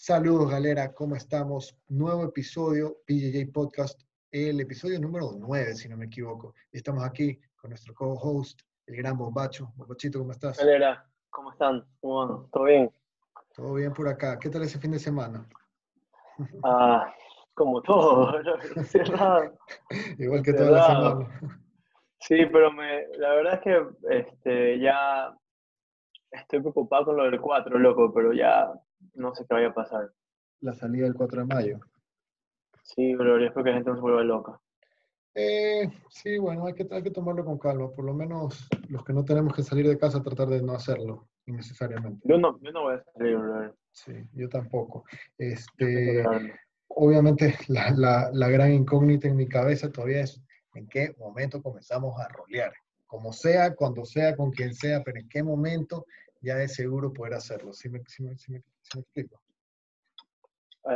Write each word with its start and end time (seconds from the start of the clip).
Saludos, 0.00 0.48
galera, 0.48 0.94
¿cómo 0.94 1.16
estamos? 1.16 1.76
Nuevo 1.88 2.22
episodio, 2.22 2.98
PJJ 3.04 3.52
Podcast, 3.52 4.00
el 4.30 4.60
episodio 4.60 5.00
número 5.00 5.32
9, 5.36 5.74
si 5.74 5.88
no 5.88 5.96
me 5.96 6.04
equivoco. 6.04 6.54
Estamos 6.70 7.02
aquí 7.04 7.36
con 7.56 7.70
nuestro 7.70 7.92
co-host, 7.94 8.60
el 8.86 8.94
gran 8.94 9.18
Bombacho. 9.18 9.72
Bombachito, 9.74 10.20
¿cómo 10.20 10.30
estás? 10.30 10.56
Galera, 10.56 11.04
¿cómo 11.30 11.50
están? 11.50 11.84
¿Cómo 12.00 12.48
¿Todo 12.52 12.62
bien? 12.62 12.92
Todo 13.56 13.74
bien 13.74 13.92
por 13.92 14.06
acá. 14.06 14.38
¿Qué 14.38 14.48
tal 14.48 14.62
ese 14.62 14.78
fin 14.78 14.92
de 14.92 15.00
semana? 15.00 15.44
Ah, 16.62 17.12
como 17.54 17.82
todo, 17.82 18.40
cerrado. 18.84 19.58
Igual 20.16 20.44
que 20.44 20.52
toda 20.52 20.70
la 20.70 20.86
semana. 20.86 21.40
Sí, 22.20 22.46
pero 22.52 22.72
me, 22.72 23.08
la 23.16 23.34
verdad 23.34 23.54
es 23.54 23.60
que 23.62 24.16
este, 24.16 24.78
ya 24.78 25.36
estoy 26.30 26.60
preocupado 26.60 27.06
con 27.06 27.16
lo 27.16 27.24
del 27.24 27.40
4, 27.40 27.78
loco, 27.78 28.12
pero 28.12 28.32
ya 28.32 28.72
no 29.14 29.34
sé 29.34 29.44
qué 29.48 29.54
vaya 29.54 29.68
a 29.68 29.74
pasar. 29.74 30.12
La 30.60 30.72
salida 30.72 31.04
del 31.04 31.14
4 31.14 31.40
de 31.40 31.46
mayo. 31.46 31.80
Sí, 32.82 33.14
pero 33.16 33.38
yo 33.38 33.46
espero 33.46 33.64
que 33.64 33.70
la 33.70 33.76
gente 33.76 33.90
no 33.90 33.96
se 33.96 34.02
vuelva 34.02 34.24
loca. 34.24 34.60
Eh, 35.34 35.88
sí, 36.08 36.38
bueno, 36.38 36.66
hay 36.66 36.74
que, 36.74 36.86
hay 36.90 37.02
que 37.02 37.10
tomarlo 37.10 37.44
con 37.44 37.58
calma. 37.58 37.90
Por 37.90 38.04
lo 38.04 38.14
menos 38.14 38.68
los 38.88 39.04
que 39.04 39.12
no 39.12 39.24
tenemos 39.24 39.54
que 39.54 39.62
salir 39.62 39.86
de 39.86 39.98
casa, 39.98 40.22
tratar 40.22 40.48
de 40.48 40.62
no 40.62 40.72
hacerlo 40.72 41.28
innecesariamente. 41.46 42.26
Yo 42.28 42.38
no, 42.38 42.58
yo 42.60 42.72
no 42.72 42.82
voy 42.82 42.96
a 42.96 43.04
salir, 43.12 43.36
bro. 43.36 43.74
Sí, 43.92 44.12
yo 44.32 44.48
tampoco. 44.48 45.04
Este, 45.36 46.24
obviamente, 46.88 47.54
la, 47.68 47.90
la, 47.90 48.30
la 48.32 48.48
gran 48.48 48.72
incógnita 48.72 49.28
en 49.28 49.36
mi 49.36 49.46
cabeza 49.46 49.92
todavía 49.92 50.22
es 50.22 50.42
en 50.74 50.88
qué 50.88 51.14
momento 51.18 51.62
comenzamos 51.62 52.18
a 52.20 52.28
rolear. 52.28 52.72
Como 53.08 53.32
sea, 53.32 53.74
cuando 53.74 54.04
sea, 54.04 54.36
con 54.36 54.52
quien 54.52 54.72
sea, 54.72 55.02
pero 55.02 55.18
en 55.18 55.28
qué 55.28 55.42
momento 55.42 56.06
ya 56.40 56.62
es 56.62 56.74
seguro 56.74 57.12
poder 57.12 57.34
hacerlo. 57.34 57.72
¿Sí 57.72 57.88
me, 57.88 58.00
sí 58.06 58.22
me, 58.22 58.36
sí 58.36 58.52
me, 58.52 58.62
me 58.94 59.00
explico? 59.00 59.40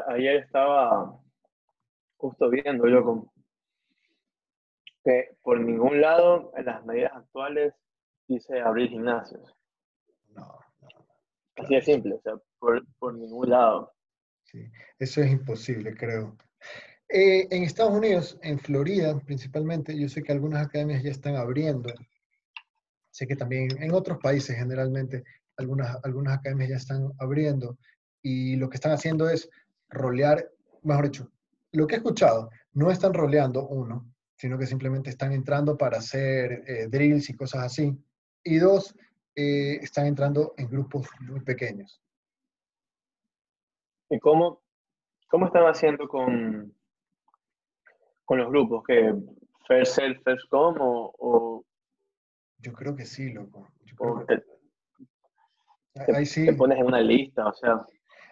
Ayer 0.09 0.37
estaba 0.37 1.19
justo 2.19 2.49
viendo 2.49 2.87
yo 2.87 3.03
con, 3.03 3.31
que 5.05 5.37
por 5.43 5.59
ningún 5.61 6.01
lado 6.01 6.53
en 6.57 6.67
las 6.67 6.85
medidas 6.85 7.13
actuales 7.15 7.75
dice 8.29 8.61
abrir 8.61 8.91
gimnasios. 8.91 9.57
No, 10.29 10.59
no. 10.81 10.89
Así 11.57 11.75
de 11.75 11.83
simple, 11.83 12.15
o 12.15 12.21
sea, 12.21 12.35
por, 12.59 12.87
por 12.99 13.15
ningún 13.15 13.51
lado. 13.51 13.93
Sí, 14.45 14.71
eso 14.99 15.23
es 15.23 15.33
imposible, 15.33 15.97
creo. 15.97 16.37
Eh, 17.15 17.47
en 17.51 17.63
Estados 17.63 17.93
Unidos, 17.93 18.39
en 18.41 18.59
Florida 18.59 19.21
principalmente, 19.21 19.95
yo 19.99 20.09
sé 20.09 20.23
que 20.23 20.33
algunas 20.33 20.67
academias 20.67 21.03
ya 21.03 21.11
están 21.11 21.37
abriendo. 21.37 21.93
Sé 23.11 23.27
que 23.27 23.37
también 23.37 23.69
en 23.83 23.93
otros 23.93 24.17
países 24.17 24.57
generalmente 24.57 25.23
algunas, 25.59 26.03
algunas 26.05 26.39
academias 26.39 26.71
ya 26.71 26.77
están 26.77 27.13
abriendo 27.19 27.77
y 28.23 28.57
lo 28.57 28.71
que 28.71 28.77
están 28.77 28.93
haciendo 28.93 29.29
es 29.29 29.51
rolear, 29.91 30.51
mejor 30.85 31.05
dicho, 31.05 31.31
lo 31.73 31.87
que 31.87 31.97
he 31.97 31.99
escuchado, 31.99 32.49
no 32.73 32.91
están 32.91 33.13
roleando 33.13 33.69
uno, 33.69 34.11
sino 34.37 34.57
que 34.57 34.65
simplemente 34.65 35.11
están 35.11 35.33
entrando 35.33 35.77
para 35.77 35.99
hacer 35.99 36.65
eh, 36.67 36.87
drills 36.89 37.29
y 37.29 37.37
cosas 37.37 37.65
así. 37.65 37.95
Y 38.43 38.57
dos, 38.57 38.97
eh, 39.35 39.79
están 39.83 40.07
entrando 40.07 40.55
en 40.57 40.67
grupos 40.71 41.07
muy 41.21 41.41
pequeños. 41.41 42.01
¿Y 44.09 44.19
cómo, 44.19 44.63
cómo 45.29 45.45
están 45.45 45.65
haciendo 45.65 46.09
con, 46.09 46.75
con 48.25 48.39
los 48.39 48.49
grupos? 48.49 48.83
¿Que 48.87 49.15
First 49.67 49.95
Self, 49.95 50.23
First 50.25 50.49
Come 50.49 50.79
o, 50.81 51.65
Yo 52.59 52.73
creo 52.73 52.95
que 52.95 53.05
sí, 53.07 53.33
loco. 53.33 53.69
Yo 53.85 53.95
o 53.99 54.25
creo 54.25 54.27
que- 54.27 54.45
te, 56.07 56.17
ahí 56.17 56.25
sí, 56.27 56.47
te 56.47 56.53
pones 56.55 56.79
en 56.79 56.87
una 56.87 57.01
lista? 57.01 57.47
O 57.47 57.53
sea, 57.53 57.85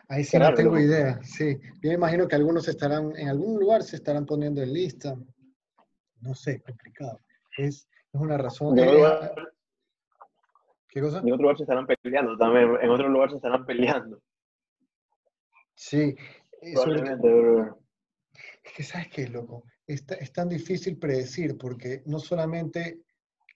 ahí 0.08 0.24
sí 0.24 0.38
no 0.38 0.54
tengo 0.54 0.70
loco. 0.70 0.80
idea. 0.80 1.20
Sí, 1.22 1.58
yo 1.82 1.88
me 1.90 1.94
imagino 1.94 2.26
que 2.26 2.36
algunos 2.36 2.66
estarán, 2.68 3.14
en 3.16 3.28
algún 3.28 3.58
lugar 3.60 3.82
se 3.82 3.96
estarán 3.96 4.24
poniendo 4.26 4.62
en 4.62 4.72
lista. 4.72 5.14
No 6.22 6.34
sé, 6.34 6.60
complicado. 6.62 7.18
Es, 7.58 7.88
es 8.12 8.20
una 8.20 8.38
razón. 8.38 8.74
lugar, 8.76 9.34
¿Qué 10.88 11.00
cosa? 11.00 11.18
en 11.20 11.32
otro 11.32 11.42
lugar 11.42 11.56
se 11.56 11.62
estarán 11.64 11.86
peleando 11.86 12.36
también, 12.36 12.70
en 12.80 12.90
otro 12.90 13.08
lugar 13.08 13.30
se 13.30 13.36
estarán 13.36 13.64
peleando. 13.66 14.20
Sí, 15.74 16.14
eh, 16.62 16.72
Probablemente, 16.74 17.28
bro. 17.32 17.78
Es 18.62 18.72
que, 18.72 18.82
¿sabes 18.82 19.08
qué, 19.08 19.28
loco? 19.28 19.64
Es, 19.86 20.04
es 20.18 20.32
tan 20.32 20.48
difícil 20.48 20.98
predecir 20.98 21.56
porque 21.58 22.02
no 22.06 22.18
solamente 22.18 23.02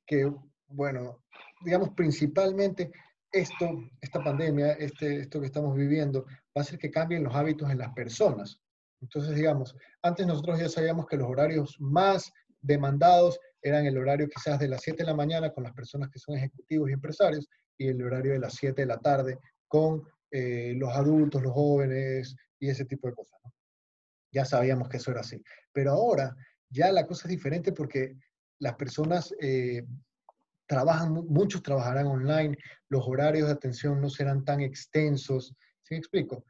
que, 0.07 0.31
bueno, 0.67 1.25
digamos, 1.65 1.91
principalmente 1.91 2.91
esto, 3.35 3.91
esta 4.01 4.23
pandemia, 4.23 4.73
este, 4.73 5.21
esto 5.21 5.41
que 5.41 5.47
estamos 5.47 5.75
viviendo, 5.75 6.25
va 6.25 6.57
a 6.57 6.61
hacer 6.61 6.79
que 6.79 6.91
cambien 6.91 7.25
los 7.25 7.35
hábitos 7.35 7.71
en 7.71 7.79
las 7.79 7.93
personas. 7.93 8.61
Entonces, 9.01 9.35
digamos, 9.35 9.77
antes 10.03 10.27
nosotros 10.27 10.61
ya 10.61 10.69
sabíamos 10.69 11.07
que 11.07 11.17
los 11.17 11.29
horarios 11.29 11.77
más 11.81 12.33
demandados 12.61 13.39
eran 13.61 13.87
el 13.87 13.99
horario 13.99 14.29
quizás 14.29 14.59
de 14.59 14.69
las 14.69 14.83
7 14.83 15.03
de 15.03 15.11
la 15.11 15.17
mañana 15.17 15.51
con 15.51 15.65
las 15.65 15.73
personas 15.73 16.11
que 16.11 16.19
son 16.19 16.37
ejecutivos 16.37 16.89
y 16.89 16.93
empresarios 16.93 17.49
y 17.77 17.89
el 17.89 18.03
horario 18.03 18.33
de 18.33 18.39
las 18.39 18.55
7 18.55 18.83
de 18.83 18.87
la 18.87 18.99
tarde 18.99 19.39
con 19.67 20.03
eh, 20.31 20.75
los 20.77 20.91
adultos, 20.91 21.43
los 21.43 21.53
jóvenes 21.53 22.37
y 22.59 22.69
ese 22.69 22.85
tipo 22.85 23.09
de 23.09 23.15
cosas. 23.15 23.39
¿no? 23.45 23.54
Ya 24.35 24.45
sabíamos 24.45 24.89
que 24.89 24.97
eso 24.99 25.11
era 25.13 25.21
así. 25.21 25.41
Pero 25.73 25.93
ahora 25.93 26.35
ya 26.69 26.91
la 26.93 27.07
cosa 27.07 27.29
es 27.29 27.31
diferente 27.31 27.73
porque 27.73 28.17
las 28.59 28.75
personas 28.75 29.33
eh, 29.41 29.85
trabajan, 30.67 31.13
mu- 31.13 31.25
muchos 31.25 31.63
trabajarán 31.63 32.07
online, 32.07 32.57
los 32.89 33.07
horarios 33.07 33.47
de 33.49 33.53
atención 33.55 34.01
no 34.01 34.11
serán 34.11 34.45
tan 34.45 34.61
extensos. 34.61 35.55
¿Sí 35.83 35.95
me 35.95 35.99
explico? 35.99 36.45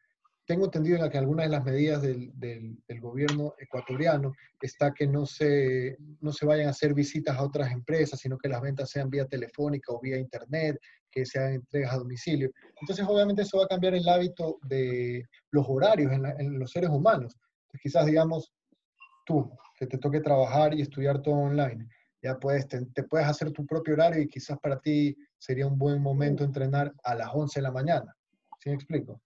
Tengo 0.46 0.66
entendido 0.66 1.02
en 1.02 1.10
que 1.10 1.18
algunas 1.18 1.46
de 1.46 1.50
las 1.52 1.64
medidas 1.64 2.02
del, 2.02 2.30
del- 2.34 2.76
del 2.86 3.00
gobierno 3.00 3.54
ecuatoriano 3.58 4.32
está 4.60 4.92
que 4.92 5.06
no 5.06 5.24
se, 5.26 5.96
no 6.20 6.32
se 6.32 6.44
vayan 6.46 6.66
a 6.66 6.70
hacer 6.70 6.92
visitas 6.94 7.36
a 7.36 7.42
otras 7.42 7.72
empresas, 7.72 8.20
sino 8.20 8.36
que 8.38 8.48
las 8.48 8.60
ventas 8.60 8.90
sean 8.90 9.08
vía 9.10 9.26
telefónica 9.26 9.92
o 9.92 10.00
vía 10.00 10.18
internet, 10.18 10.78
que 11.10 11.24
sean 11.24 11.54
entregas 11.54 11.94
a 11.94 11.98
domicilio. 11.98 12.50
Entonces, 12.80 13.06
obviamente, 13.08 13.42
eso 13.42 13.58
va 13.58 13.64
a 13.64 13.68
cambiar 13.68 13.94
el 13.94 14.06
hábito 14.08 14.58
de 14.68 15.24
los 15.50 15.64
horarios 15.68 16.12
en, 16.12 16.22
la- 16.22 16.34
en 16.38 16.58
los 16.58 16.70
seres 16.70 16.90
humanos. 16.90 17.34
Quizás, 17.80 18.06
digamos, 18.06 18.52
tú, 19.24 19.50
que 19.76 19.86
te 19.86 19.98
toque 19.98 20.20
trabajar 20.20 20.74
y 20.74 20.82
estudiar 20.82 21.20
todo 21.22 21.34
online, 21.34 21.88
ya 22.22 22.38
puedes, 22.38 22.66
te, 22.68 22.84
te 22.86 23.02
puedes 23.02 23.26
hacer 23.26 23.52
tu 23.52 23.66
propio 23.66 23.94
horario 23.94 24.22
y 24.22 24.28
quizás 24.28 24.58
para 24.58 24.80
ti 24.80 25.16
sería 25.38 25.66
un 25.66 25.78
buen 25.78 26.00
momento 26.00 26.44
entrenar 26.44 26.92
a 27.02 27.14
las 27.14 27.28
11 27.32 27.60
de 27.60 27.64
la 27.64 27.72
mañana. 27.72 28.16
¿Sí 28.60 28.70
me 28.70 28.76
explico? 28.76 29.20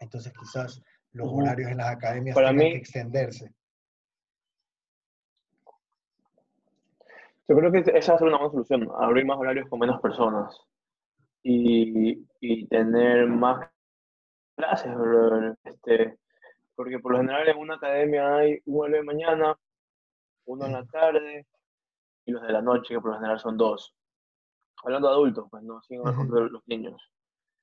Entonces, 0.00 0.32
quizás 0.38 0.82
los 1.12 1.28
horarios 1.30 1.70
en 1.70 1.76
las 1.76 1.88
academias 1.88 2.34
Para 2.34 2.52
mí- 2.52 2.70
que 2.72 2.76
extenderse. 2.78 3.52
Yo 7.48 7.56
creo 7.56 7.72
que 7.72 7.78
esa 7.98 8.12
va 8.12 8.16
a 8.16 8.18
ser 8.18 8.28
una 8.28 8.38
buena 8.38 8.52
solución, 8.52 8.88
abrir 8.96 9.26
más 9.26 9.36
horarios 9.38 9.68
con 9.68 9.80
menos 9.80 10.00
personas 10.00 10.56
y, 11.42 12.24
y 12.40 12.66
tener 12.68 13.26
más 13.26 13.68
clases, 14.56 14.94
brother. 14.94 15.56
Este, 15.64 16.16
porque 16.80 16.98
por 16.98 17.12
lo 17.12 17.18
general 17.18 17.46
en 17.46 17.58
una 17.58 17.74
academia 17.74 18.36
hay 18.36 18.58
un 18.64 18.80
horario 18.80 19.00
de 19.00 19.04
mañana, 19.04 19.54
uno 20.46 20.64
en 20.64 20.72
la 20.72 20.86
tarde 20.86 21.46
y 22.24 22.32
los 22.32 22.40
de 22.40 22.52
la 22.54 22.62
noche, 22.62 22.94
que 22.94 23.00
por 23.02 23.10
lo 23.10 23.16
general 23.16 23.38
son 23.38 23.58
dos. 23.58 23.94
Hablando 24.82 25.08
de 25.08 25.14
adultos, 25.14 25.46
pues 25.50 25.62
no, 25.62 25.82
sin 25.82 26.02
de 26.02 26.48
los 26.48 26.66
niños. 26.66 26.98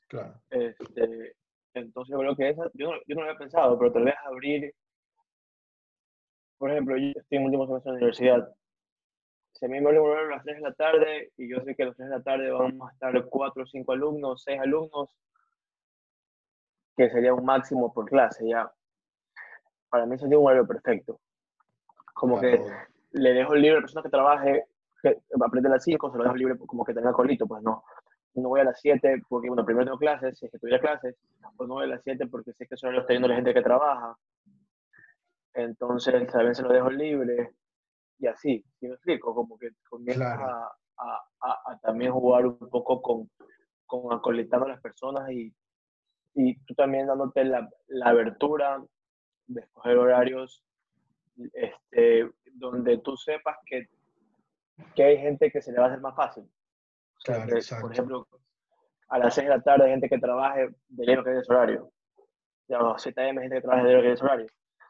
Claro. 0.07 0.39
Este, 0.51 1.35
entonces 1.73 2.13
yo 2.13 2.19
creo 2.19 2.35
que 2.35 2.49
esa, 2.49 2.69
yo 2.75 2.91
no, 2.91 2.97
yo 3.07 3.15
no 3.15 3.21
lo 3.21 3.29
había 3.29 3.39
pensado, 3.39 3.79
pero 3.79 3.91
tal 3.91 4.03
vez 4.03 4.13
abrir, 4.23 4.71
por 6.59 6.69
ejemplo, 6.69 6.95
yo 6.95 7.11
estoy 7.15 7.39
en 7.39 7.45
último 7.45 7.65
semestre 7.65 7.93
de 7.93 7.95
la 7.95 8.05
universidad, 8.05 8.55
si 9.53 9.65
a 9.65 9.67
mí 9.67 9.81
me 9.81 9.99
vuelven 9.99 10.31
a 10.31 10.35
las 10.35 10.43
3 10.43 10.57
de 10.57 10.61
la 10.61 10.73
tarde 10.75 11.31
y 11.37 11.49
yo 11.49 11.59
sé 11.61 11.75
que 11.75 11.81
a 11.81 11.85
las 11.87 11.97
3 11.97 12.07
de 12.07 12.15
la 12.17 12.21
tarde 12.21 12.51
vamos 12.51 12.87
a 12.87 12.93
estar 12.93 13.25
4 13.25 13.63
o 13.63 13.65
5 13.65 13.91
alumnos, 13.93 14.43
6 14.43 14.59
alumnos, 14.59 15.09
que 16.95 17.09
sería 17.09 17.33
un 17.33 17.45
máximo 17.45 17.91
por 17.91 18.05
clase, 18.05 18.47
ya. 18.47 18.71
Para 19.89 20.05
mí 20.05 20.17
sería 20.17 20.37
un 20.39 20.45
horario 20.47 20.67
perfecto. 20.67 21.19
Como 22.13 22.39
que 22.39 22.57
Claro. 22.57 22.75
le 23.11 23.33
dejo 23.33 23.55
libre 23.55 23.71
a 23.71 23.75
la 23.75 23.81
persona 23.81 24.03
que 24.03 24.09
trabaje, 24.09 24.65
que 25.01 25.17
aprende 25.43 25.69
a 25.69 25.73
las 25.73 25.83
5, 25.83 26.11
se 26.11 26.17
lo 26.17 26.23
dejo 26.23 26.35
libre 26.35 26.57
como 26.57 26.83
que 26.83 26.93
tenga 26.93 27.13
colito, 27.13 27.47
pues 27.47 27.61
no. 27.63 27.83
No 28.33 28.49
voy 28.49 28.59
a 28.61 28.65
las 28.65 28.79
7 28.81 29.23
porque, 29.29 29.47
bueno, 29.47 29.65
primero 29.65 29.85
tengo 29.85 29.97
clases, 29.97 30.37
si 30.37 30.45
es 30.45 30.51
que 30.51 30.59
tuviera 30.59 30.79
clases, 30.79 31.15
o 31.57 31.65
no 31.65 31.75
voy 31.75 31.85
a 31.85 31.87
las 31.87 32.03
7 32.03 32.27
porque 32.27 32.53
sé 32.53 32.67
que 32.67 32.75
horario 32.87 33.01
está 33.01 33.13
yendo 33.13 33.27
la 33.27 33.35
gente 33.35 33.53
que 33.53 33.61
trabaja. 33.61 34.15
Entonces, 35.53 36.27
también 36.31 36.53
se 36.55 36.61
lo 36.61 36.69
dejo 36.69 36.89
libre 36.89 37.51
y 38.19 38.27
así, 38.27 38.63
¿sí 38.79 38.87
me 38.87 38.93
explico? 38.93 39.33
Como 39.33 39.57
que 39.57 39.69
comienzas 39.89 40.35
Claro. 40.37 40.53
a, 40.53 40.77
a, 40.97 41.21
a, 41.41 41.71
a 41.71 41.79
también 41.79 42.11
jugar 42.11 42.45
un 42.45 42.57
poco 42.69 43.01
con, 43.01 43.29
con 43.85 44.11
a 44.67 44.67
las 44.67 44.81
personas 44.81 45.29
y, 45.31 45.51
y 46.35 46.55
tú 46.65 46.75
también 46.75 47.07
dándote 47.07 47.43
la, 47.43 47.67
la 47.87 48.09
abertura 48.09 48.83
de 49.47 49.61
escoger 49.61 49.97
horarios 49.97 50.63
este, 51.53 52.29
donde 52.53 52.97
tú 52.99 53.15
sepas 53.17 53.57
que, 53.65 53.87
que 54.95 55.03
hay 55.03 55.17
gente 55.17 55.51
que 55.51 55.61
se 55.61 55.71
le 55.71 55.79
va 55.79 55.85
a 55.85 55.87
hacer 55.89 56.01
más 56.01 56.15
fácil. 56.15 56.43
O 56.43 57.21
sea, 57.21 57.45
Claro, 57.45 57.59
que, 57.59 57.81
por 57.81 57.91
ejemplo, 57.91 58.27
a 59.09 59.19
las 59.19 59.35
6 59.35 59.47
de 59.47 59.55
la 59.55 59.61
tarde 59.61 59.85
hay 59.85 59.91
gente 59.91 60.09
que 60.09 60.19
trabaje 60.19 60.69
de 60.89 61.05
lleno 61.05 61.23
que 61.23 61.31
es 61.31 61.37
ese 61.39 61.53
horario. 61.53 61.91
ya 62.67 62.79
7 62.97 63.21
a.m. 63.21 63.41
gente 63.41 63.55
que 63.55 63.61
trabaja 63.61 63.83
de 63.83 64.11
ese 64.11 64.23
horario. 64.23 64.47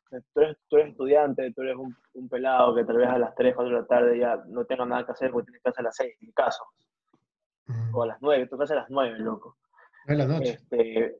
Tú 0.09 0.41
eres, 0.41 0.57
tú 0.69 0.77
eres, 0.77 0.91
estudiante, 0.91 1.51
tú 1.51 1.61
eres 1.63 1.75
un, 1.75 1.93
un, 2.13 2.29
pelado 2.29 2.73
que 2.73 2.85
tal 2.85 2.95
vez 2.95 3.09
a 3.09 3.17
las 3.17 3.35
3, 3.35 3.53
4 3.53 3.73
de 3.73 3.81
la 3.81 3.87
tarde 3.87 4.17
ya 4.17 4.41
no 4.47 4.63
tenga 4.63 4.85
nada 4.85 5.05
que 5.05 5.11
hacer 5.11 5.31
porque 5.31 5.47
tienes 5.47 5.61
clase 5.61 5.81
a 5.81 5.83
las 5.83 5.95
6, 5.97 6.15
en 6.21 6.27
mi 6.27 6.33
caso. 6.33 6.63
O 7.91 8.03
a 8.03 8.07
las 8.07 8.17
9, 8.21 8.47
tú 8.47 8.55
clase 8.55 8.73
a 8.73 8.77
las 8.77 8.89
9, 8.89 9.19
loco. 9.19 9.57
En 10.07 10.17
la 10.17 10.25
noche. 10.25 10.51
Este, 10.51 11.17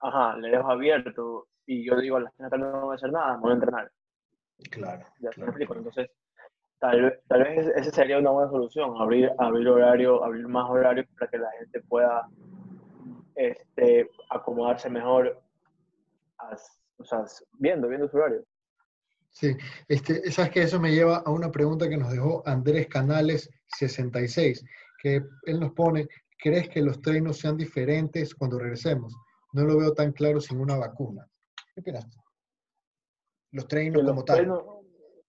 ajá, 0.00 0.36
le 0.36 0.50
dejo 0.50 0.68
abierto 0.68 1.46
y 1.66 1.84
yo 1.84 1.96
digo 2.00 2.16
a 2.16 2.20
las 2.20 2.34
3 2.34 2.38
de 2.38 2.44
la 2.44 2.50
tarde 2.50 2.72
no 2.72 2.86
voy 2.86 2.92
a 2.92 2.96
hacer 2.96 3.12
nada, 3.12 3.36
me 3.36 3.42
voy 3.42 3.50
a 3.50 3.54
entrenar. 3.54 3.92
Claro. 4.70 5.06
Ya 5.20 5.30
claro, 5.30 5.50
explico. 5.50 5.74
Entonces, 5.74 6.10
tal 6.78 7.02
vez, 7.02 7.20
tal 7.28 7.42
vez 7.42 7.66
esa 7.76 7.90
sería 7.90 8.18
una 8.18 8.30
buena 8.30 8.50
solución, 8.50 8.94
abrir, 8.98 9.30
abrir 9.38 9.68
horario, 9.68 10.24
abrir 10.24 10.46
más 10.48 10.68
horarios 10.68 11.06
para 11.18 11.30
que 11.30 11.38
la 11.38 11.50
gente 11.58 11.80
pueda 11.82 12.28
este, 13.34 14.10
acomodarse 14.30 14.90
mejor, 14.90 15.40
a, 16.38 16.56
o 16.98 17.04
sea, 17.04 17.24
viendo, 17.58 17.88
viendo 17.88 18.08
su 18.08 18.16
horario. 18.16 18.44
Sí, 19.30 19.56
este, 19.88 20.30
sabes 20.30 20.50
que 20.50 20.62
eso 20.62 20.78
me 20.78 20.92
lleva 20.92 21.18
a 21.18 21.30
una 21.30 21.50
pregunta 21.50 21.88
que 21.88 21.96
nos 21.96 22.12
dejó 22.12 22.42
Andrés 22.46 22.86
Canales 22.88 23.48
66, 23.78 24.62
que 25.02 25.22
él 25.46 25.60
nos 25.60 25.72
pone, 25.72 26.06
¿crees 26.38 26.68
que 26.68 26.82
los 26.82 27.00
treinos 27.00 27.38
sean 27.38 27.56
diferentes 27.56 28.34
cuando 28.34 28.58
regresemos? 28.58 29.16
No 29.54 29.64
lo 29.64 29.78
veo 29.78 29.94
tan 29.94 30.12
claro 30.12 30.40
sin 30.40 30.60
una 30.60 30.76
vacuna. 30.76 31.26
¿Qué 31.74 31.80
opinas 31.80 32.06
Los 33.50 33.66
treinos 33.68 34.02
como 34.02 34.24
tal. 34.24 34.52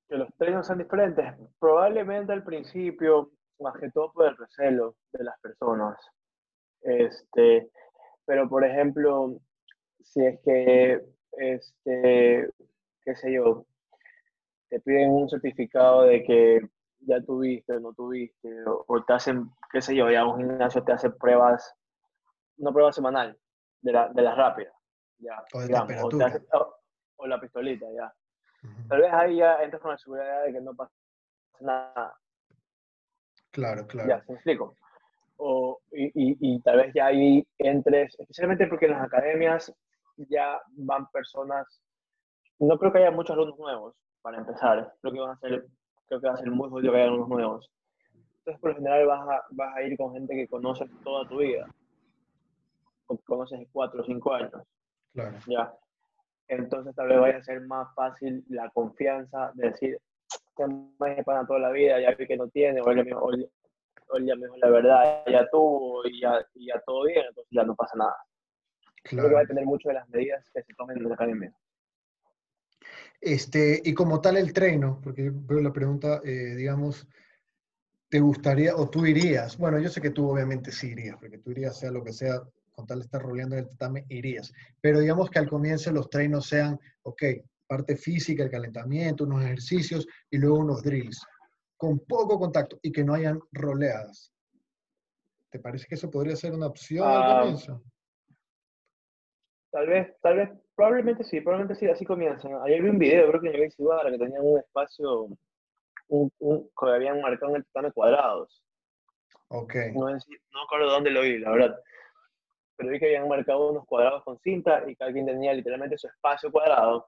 que 0.07 0.17
los 0.17 0.33
treinos 0.35 0.67
sean 0.67 0.79
diferentes. 0.79 1.25
Probablemente 1.59 2.33
al 2.33 2.43
principio, 2.43 3.31
más 3.59 3.75
que 3.79 3.89
todo 3.91 4.11
por 4.11 4.27
el 4.27 4.37
recelo 4.37 4.95
de 5.11 5.23
las 5.23 5.39
personas. 5.39 5.97
Este, 6.81 7.69
pero 8.25 8.49
por 8.49 8.65
ejemplo, 8.65 9.39
si 10.01 10.25
es 10.25 10.39
que, 10.41 11.01
este, 11.37 12.49
qué 13.03 13.15
sé 13.15 13.33
yo, 13.33 13.65
te 14.69 14.79
piden 14.81 15.11
un 15.11 15.29
certificado 15.29 16.03
de 16.03 16.23
que 16.23 16.61
ya 16.99 17.21
tuviste 17.21 17.73
o 17.73 17.79
no 17.79 17.93
tuviste, 17.93 18.49
o, 18.65 19.03
te 19.05 19.13
hacen, 19.13 19.49
qué 19.71 19.81
sé 19.81 19.95
yo, 19.95 20.09
ya 20.09 20.25
un 20.25 20.37
gimnasio 20.37 20.83
te 20.83 20.93
hace 20.93 21.09
pruebas, 21.09 21.73
una 22.57 22.71
prueba 22.71 22.91
semanal 22.91 23.37
de 23.81 23.91
la, 23.91 24.09
de 24.09 24.21
las 24.21 24.37
rápidas, 24.37 24.73
ya, 25.19 25.43
o, 25.53 25.59
o, 27.17 27.27
la 27.27 27.39
pistolita, 27.39 27.85
ya. 27.95 28.13
Tal 28.87 29.01
vez 29.01 29.13
ahí 29.13 29.37
ya 29.37 29.61
entras 29.63 29.81
con 29.81 29.91
la 29.91 29.97
seguridad 29.97 30.45
de 30.45 30.53
que 30.53 30.61
no 30.61 30.73
pasa 30.73 30.91
nada. 31.59 32.15
Claro, 33.51 33.85
claro. 33.87 34.09
Ya, 34.09 34.23
¿se 34.25 34.33
explico? 34.33 34.77
O, 35.37 35.79
y, 35.91 36.05
y, 36.07 36.37
y, 36.39 36.61
tal 36.61 36.77
vez 36.77 36.93
ya 36.93 37.07
ahí 37.07 37.45
entres, 37.57 38.15
especialmente 38.19 38.67
porque 38.67 38.85
en 38.85 38.91
las 38.91 39.03
academias 39.03 39.73
ya 40.17 40.61
van 40.77 41.07
personas, 41.11 41.81
no 42.59 42.77
creo 42.77 42.91
que 42.91 42.99
haya 42.99 43.11
muchos 43.11 43.33
alumnos 43.33 43.59
nuevos, 43.59 43.95
para 44.21 44.37
empezar, 44.37 44.93
creo 45.01 45.13
que 45.13 45.19
van 45.19 45.31
a 45.31 45.39
ser, 45.39 45.65
creo 46.07 46.21
que 46.21 46.27
va 46.27 46.33
a 46.33 46.37
ser 46.37 46.49
muy 46.49 46.69
jodido 46.69 46.93
que 46.93 46.97
haya 46.97 47.07
alumnos 47.07 47.29
nuevos. 47.29 47.71
Entonces, 48.39 48.61
por 48.61 48.71
lo 48.71 48.75
general, 48.77 49.05
vas 49.05 49.29
a, 49.29 49.43
vas 49.51 49.75
a 49.75 49.83
ir 49.83 49.97
con 49.97 50.13
gente 50.13 50.35
que 50.35 50.47
conoces 50.47 50.89
toda 51.03 51.27
tu 51.27 51.37
vida, 51.37 51.67
o 53.07 53.17
conoces 53.17 53.67
cuatro 53.71 54.01
o 54.01 54.05
cinco 54.05 54.33
años. 54.33 54.51
Claro. 55.13 55.37
Ya. 55.47 55.73
Entonces, 56.47 56.93
tal 56.95 57.07
vez 57.07 57.19
vaya 57.19 57.37
a 57.37 57.43
ser 57.43 57.61
más 57.61 57.93
fácil 57.95 58.43
la 58.49 58.69
confianza 58.71 59.51
de 59.55 59.69
decir, 59.69 59.99
este 60.27 60.67
más 60.67 61.15
de 61.15 61.23
pana 61.23 61.47
toda 61.47 61.59
la 61.59 61.71
vida, 61.71 61.99
ya 61.99 62.15
vi 62.15 62.27
que 62.27 62.37
no 62.37 62.47
tiene, 62.49 62.81
o 62.81 62.91
él, 62.91 63.49
o 64.09 64.19
ya 64.19 64.35
me 64.35 64.45
dijo 64.45 64.57
la 64.57 64.69
verdad, 64.69 65.23
ya 65.27 65.47
tuvo 65.49 66.05
y 66.05 66.21
ya, 66.21 66.45
y 66.53 66.67
ya 66.67 66.81
todo 66.85 67.05
bien, 67.05 67.25
entonces 67.27 67.49
ya 67.51 67.63
no 67.63 67.75
pasa 67.75 67.97
nada. 67.97 68.15
Creo 69.03 69.27
que 69.27 69.33
va 69.33 69.39
a 69.39 69.43
depender 69.43 69.65
mucho 69.65 69.89
de 69.89 69.95
las 69.95 70.07
medidas 70.09 70.49
que 70.53 70.63
se 70.63 70.73
tomen 70.75 70.97
en 70.97 71.09
la 71.09 71.15
academia. 71.15 71.53
Este, 73.19 73.81
y 73.83 73.93
como 73.93 74.21
tal 74.21 74.37
el 74.37 74.53
treino, 74.53 74.99
porque 75.01 75.31
veo 75.33 75.59
la 75.59 75.73
pregunta, 75.73 76.21
eh, 76.23 76.55
digamos, 76.55 77.07
¿te 78.09 78.19
gustaría 78.19 78.75
o 78.75 78.89
tú 78.89 79.05
irías? 79.05 79.57
Bueno, 79.57 79.79
yo 79.79 79.89
sé 79.89 80.01
que 80.01 80.11
tú 80.11 80.29
obviamente 80.29 80.71
sí 80.71 80.91
irías, 80.91 81.17
porque 81.17 81.37
tú 81.37 81.51
irías 81.51 81.79
sea 81.79 81.91
lo 81.91 82.03
que 82.03 82.13
sea, 82.13 82.41
con 82.73 82.85
tal 82.85 82.99
de 82.99 83.05
estar 83.05 83.21
roleando 83.21 83.55
en 83.55 83.63
el 83.63 83.69
tatame, 83.69 84.05
irías. 84.09 84.51
Pero 84.81 84.99
digamos 84.99 85.29
que 85.29 85.39
al 85.39 85.49
comienzo 85.49 85.91
los 85.91 86.09
treinos 86.09 86.47
sean, 86.47 86.79
ok, 87.03 87.23
parte 87.67 87.95
física, 87.95 88.43
el 88.43 88.51
calentamiento, 88.51 89.23
unos 89.23 89.43
ejercicios 89.43 90.07
y 90.29 90.37
luego 90.37 90.59
unos 90.59 90.83
drills 90.83 91.25
con 91.77 91.99
poco 91.99 92.39
contacto 92.39 92.79
y 92.81 92.91
que 92.91 93.03
no 93.03 93.13
hayan 93.13 93.39
roleadas. 93.51 94.31
¿Te 95.49 95.59
parece 95.59 95.85
que 95.87 95.95
eso 95.95 96.09
podría 96.09 96.35
ser 96.35 96.53
una 96.53 96.67
opción 96.67 97.05
al 97.05 97.23
ah, 97.23 97.39
comienzo? 97.39 97.83
Tal 99.69 99.87
vez, 99.87 100.15
tal 100.21 100.37
vez, 100.37 100.49
probablemente 100.75 101.23
sí, 101.23 101.41
probablemente 101.41 101.75
sí, 101.79 101.89
así 101.89 102.05
comienzan. 102.05 102.53
Ayer 102.63 102.81
vi 102.81 102.89
un 102.89 102.99
video, 102.99 103.27
creo 103.27 103.41
que 103.41 103.49
en 103.49 103.55
el 103.55 103.73
Ibarra, 103.77 104.11
que 104.11 104.17
tenían 104.17 104.45
un 104.45 104.59
espacio, 104.59 105.27
un, 106.07 106.31
un, 106.39 106.69
que 106.69 106.89
habían 106.89 107.21
marcado 107.21 107.51
en 107.51 107.57
el 107.57 107.65
tatame 107.65 107.91
cuadrados. 107.91 108.63
Ok. 109.49 109.75
No, 109.93 110.09
no 110.09 110.63
acuerdo 110.63 110.89
dónde 110.89 111.11
lo 111.11 111.21
vi, 111.21 111.37
la 111.39 111.51
verdad. 111.51 111.75
Pero 112.75 112.89
vi 112.89 112.99
que 112.99 113.05
habían 113.05 113.27
marcado 113.27 113.71
unos 113.71 113.85
cuadrados 113.85 114.23
con 114.23 114.39
cinta 114.39 114.83
y 114.87 114.95
cada 114.95 115.11
quien 115.11 115.25
tenía 115.25 115.53
literalmente 115.53 115.97
su 115.97 116.07
espacio 116.07 116.51
cuadrado. 116.51 117.07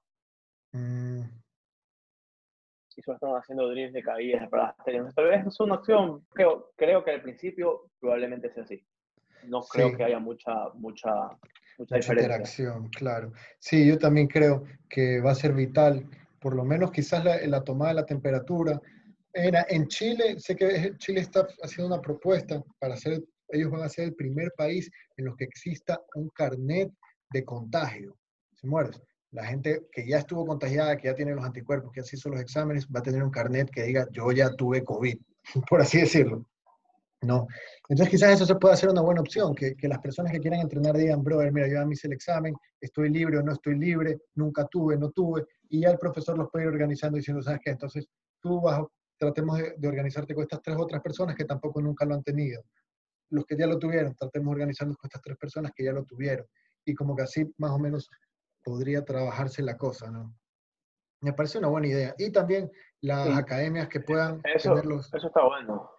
Mm 0.72 1.24
y 2.96 3.02
solo 3.02 3.16
están 3.16 3.32
haciendo 3.32 3.70
drills 3.70 3.94
de 3.94 4.02
caídas 4.02 4.50
para 4.50 4.76
las 4.86 5.16
Tal 5.16 5.26
vez 5.26 5.46
es 5.46 5.60
una 5.60 5.76
opción, 5.76 6.26
creo, 6.34 6.72
creo 6.76 7.04
que 7.04 7.12
al 7.12 7.22
principio 7.22 7.90
probablemente 8.00 8.52
sea 8.54 8.64
así. 8.64 8.84
No 9.48 9.62
creo 9.64 9.96
que 9.96 10.04
haya 10.04 10.20
mucha, 10.20 10.70
mucha, 10.76 11.12
mucha, 11.78 11.98
interacción, 11.98 12.90
claro. 12.90 13.32
Sí, 13.60 13.86
yo 13.88 14.00
también 14.00 14.28
creo 14.28 14.64
que 14.90 15.20
va 15.20 15.32
a 15.32 15.36
ser 15.36 15.54
vital, 15.54 16.10
por 16.40 16.56
lo 16.56 16.64
menos 16.64 16.92
quizás 16.92 17.24
la, 17.24 17.38
la 17.46 17.64
tomada 17.64 17.92
de 17.92 18.02
la 18.02 18.06
temperatura. 18.06 18.82
En, 19.34 19.56
en, 19.68 19.88
Chile, 19.88 20.40
sé 20.40 20.56
que 20.56 20.94
Chile 20.98 21.20
está 21.20 21.46
haciendo 21.62 21.94
una 21.94 22.02
propuesta 22.02 22.64
para 22.80 22.94
hacer, 22.96 23.22
ellos 23.50 23.72
van 23.72 23.84
a 23.84 23.90
ser 23.90 24.06
el 24.06 24.16
primer 24.16 24.52
país 24.58 24.90
en 25.18 25.26
los 25.26 25.36
que 25.36 25.46
exista 25.46 26.02
un 26.16 26.30
carnet 26.30 26.92
de 27.32 27.44
contagio. 27.44 28.18
¿Se 28.54 28.68
mueres? 28.68 29.02
la 29.36 29.46
gente 29.46 29.88
que 29.92 30.08
ya 30.08 30.20
estuvo 30.20 30.46
contagiada, 30.46 30.96
que 30.96 31.10
ya 31.10 31.16
tiene 31.16 31.36
los 31.36 31.46
anticuerpos, 31.46 31.92
que 31.92 32.02
ya 32.02 32.06
se 32.06 32.30
los 32.30 32.40
exámenes, 32.40 32.88
va 32.88 33.02
a 33.02 33.04
tener 33.04 33.22
un 33.22 33.30
carnet 33.30 33.70
que 33.70 33.84
diga, 33.84 34.08
yo 34.12 34.32
ya 34.32 34.50
tuve 34.56 34.84
COVID, 34.84 35.18
por 35.70 35.82
así 35.82 36.00
decirlo. 36.00 36.46
¿No? 37.22 37.48
Entonces 37.90 38.12
quizás 38.12 38.34
eso 38.34 38.46
se 38.46 38.56
puede 38.56 38.76
hacer 38.76 38.90
una 38.90 39.02
buena 39.02 39.22
opción, 39.22 39.56
que, 39.56 39.76
que 39.76 39.88
las 39.88 40.00
personas 40.00 40.32
que 40.32 40.40
quieran 40.40 40.60
entrenar 40.60 40.96
digan, 40.96 41.24
brother, 41.24 41.52
mira, 41.52 41.68
yo 41.68 41.74
ya 41.74 41.86
me 41.86 41.94
hice 41.94 42.08
el 42.08 42.14
examen, 42.14 42.54
estoy 42.80 43.10
libre 43.10 43.40
o 43.40 43.42
no 43.42 43.52
estoy 43.52 43.78
libre, 43.78 44.20
nunca 44.36 44.66
tuve, 44.68 44.96
no 44.98 45.10
tuve, 45.10 45.44
y 45.70 45.82
ya 45.82 45.90
el 45.90 45.98
profesor 45.98 46.38
los 46.38 46.50
puede 46.52 46.66
ir 46.66 46.72
organizando 46.72 47.18
diciendo, 47.18 47.42
¿sabes 47.42 47.62
qué? 47.64 47.72
Entonces 47.72 48.08
tú 48.40 48.62
bajo, 48.62 48.92
tratemos 49.18 49.58
de, 49.58 49.74
de 49.76 49.88
organizarte 49.88 50.36
con 50.36 50.44
estas 50.44 50.62
tres 50.62 50.78
otras 50.78 51.02
personas 51.02 51.36
que 51.36 51.46
tampoco 51.46 51.82
nunca 51.82 52.06
lo 52.06 52.14
han 52.14 52.24
tenido. 52.24 52.62
Los 53.30 53.46
que 53.46 53.58
ya 53.58 53.68
lo 53.68 53.80
tuvieron, 53.80 54.16
tratemos 54.16 54.48
de 54.48 54.52
organizarnos 54.52 54.98
con 54.98 55.08
estas 55.08 55.22
tres 55.22 55.38
personas 55.38 55.72
que 55.76 55.84
ya 55.84 55.92
lo 55.92 56.04
tuvieron. 56.04 56.46
Y 56.86 56.94
como 56.94 57.16
que 57.16 57.24
así 57.24 57.52
más 57.58 57.72
o 57.72 57.80
menos 57.80 58.10
podría 58.64 59.04
trabajarse 59.04 59.62
la 59.62 59.78
cosa, 59.78 60.10
¿no? 60.12 60.36
Me 61.22 61.34
parece 61.34 61.58
una 61.58 61.70
buena 61.70 61.88
idea. 61.88 62.14
Y 62.18 62.32
también 62.32 62.70
las 63.02 63.38
academias 63.38 63.88
que 63.88 64.00
puedan 64.00 64.42
eso, 64.44 64.70
tenerlos. 64.70 65.14
Eso 65.14 65.28
está 65.28 65.44
bueno. 65.44 65.90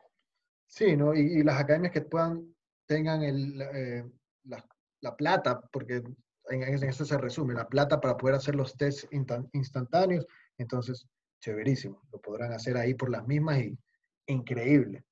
Sí, 0.69 0.97
¿no? 0.97 1.15
Y, 1.15 1.43
las 1.43 1.61
academias 1.61 1.93
que 1.93 2.03
puedan, 2.03 2.55
tengan 2.87 3.23
el, 3.23 3.61
eh, 3.61 4.05
la, 4.45 5.17
plata, 5.17 5.61
porque 5.73 6.03
en, 6.49 6.63
eso 6.63 7.05
se 7.05 7.19
resume, 7.19 7.55
la 7.55 7.69
plata 7.69 8.01
para 8.01 8.17
poder 8.17 8.37
hacer 8.37 8.55
los 8.55 8.77
tests 8.77 9.09
instantáneos. 9.53 10.27
Entonces, 10.59 11.09
chéverísimo. 11.41 12.03
Lo 12.13 12.21
podrán 12.21 12.53
hacer 12.53 12.77
ahí 12.77 12.95
por 12.95 13.11
las 13.11 13.27
mismas 13.27 13.59
y 13.59 13.79
increíble. 14.27 15.05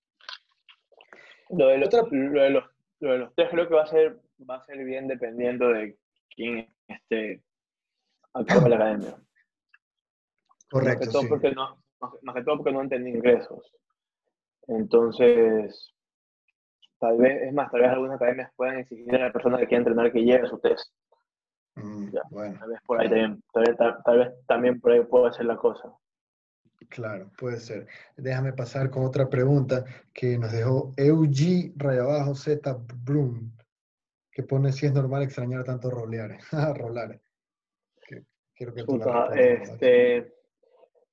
Lo 1.51 1.67
de, 1.69 1.79
los, 1.79 1.93
lo 2.11 2.43
de 2.43 2.51
los, 2.51 2.65
lo 3.01 3.13
de 3.13 3.19
los 3.19 3.35
test 3.35 3.51
creo 3.51 3.69
que 3.69 3.75
va 3.75 3.83
a 3.83 3.87
ser, 3.87 4.19
va 4.49 4.57
a 4.57 4.65
ser 4.65 4.85
bien 4.85 5.07
dependiendo 5.07 5.69
de 5.69 5.97
quién 6.35 6.69
esté 6.89 7.43
actuando 8.33 8.67
en 8.67 8.71
la 8.71 8.77
academia. 8.77 9.17
Correcto. 10.71 10.99
Más 10.99 11.07
que, 11.07 11.13
todo 11.13 11.23
sí. 11.23 11.29
porque 11.29 11.51
no, 11.53 11.79
más 12.23 12.35
que 12.35 12.43
todo 12.43 12.57
porque 12.57 12.73
no 12.73 12.81
han 12.81 12.89
tenido 12.89 13.17
ingresos. 13.17 13.73
Entonces, 14.67 15.95
tal 16.99 17.19
vez, 17.19 17.43
es 17.43 17.53
más, 17.53 17.71
tal 17.71 17.83
vez 17.83 17.91
algunas 17.91 18.17
academias 18.17 18.51
puedan 18.57 18.79
exigir 18.79 19.15
a 19.15 19.27
la 19.27 19.33
persona 19.33 19.59
que 19.59 19.67
quiera 19.67 19.81
entrenar 19.81 20.13
que 20.13 20.25
lleve 20.25 20.49
su 20.49 20.59
test. 20.59 20.93
Mm, 21.77 22.11
bueno, 22.31 22.59
tal 22.59 22.69
vez 22.69 22.81
por 22.87 23.01
ahí 23.01 23.09
también, 23.09 23.43
tal 23.53 23.65
vez, 23.65 23.77
tal, 23.77 24.19
vez 24.19 24.47
también 24.47 24.81
por 24.81 24.93
ahí 24.93 25.05
puede 25.05 25.33
ser 25.33 25.47
la 25.47 25.57
cosa. 25.57 25.93
Claro, 26.95 27.31
puede 27.37 27.59
ser. 27.59 27.89
Déjame 28.17 28.53
pasar 28.53 28.89
con 28.89 29.05
otra 29.05 29.29
pregunta 29.29 29.85
que 30.13 30.39
nos 30.39 30.53
dejó 30.53 30.93
Eugi 30.97 31.75
Rayabajo 31.77 32.37
Z 32.37 32.79
Bloom 33.03 33.51
que 34.35 34.43
pone 34.43 34.73
si 34.73 34.87
es 34.87 34.93
normal 34.93 35.23
extrañar 35.23 35.65
tanto 35.65 35.91
rolear. 35.91 36.39
rolar. 36.77 37.21
Que, 38.07 38.23
quiero 38.55 38.75
que 38.75 38.85
tú 38.85 38.99
la 38.99 39.31
este, 39.35 40.33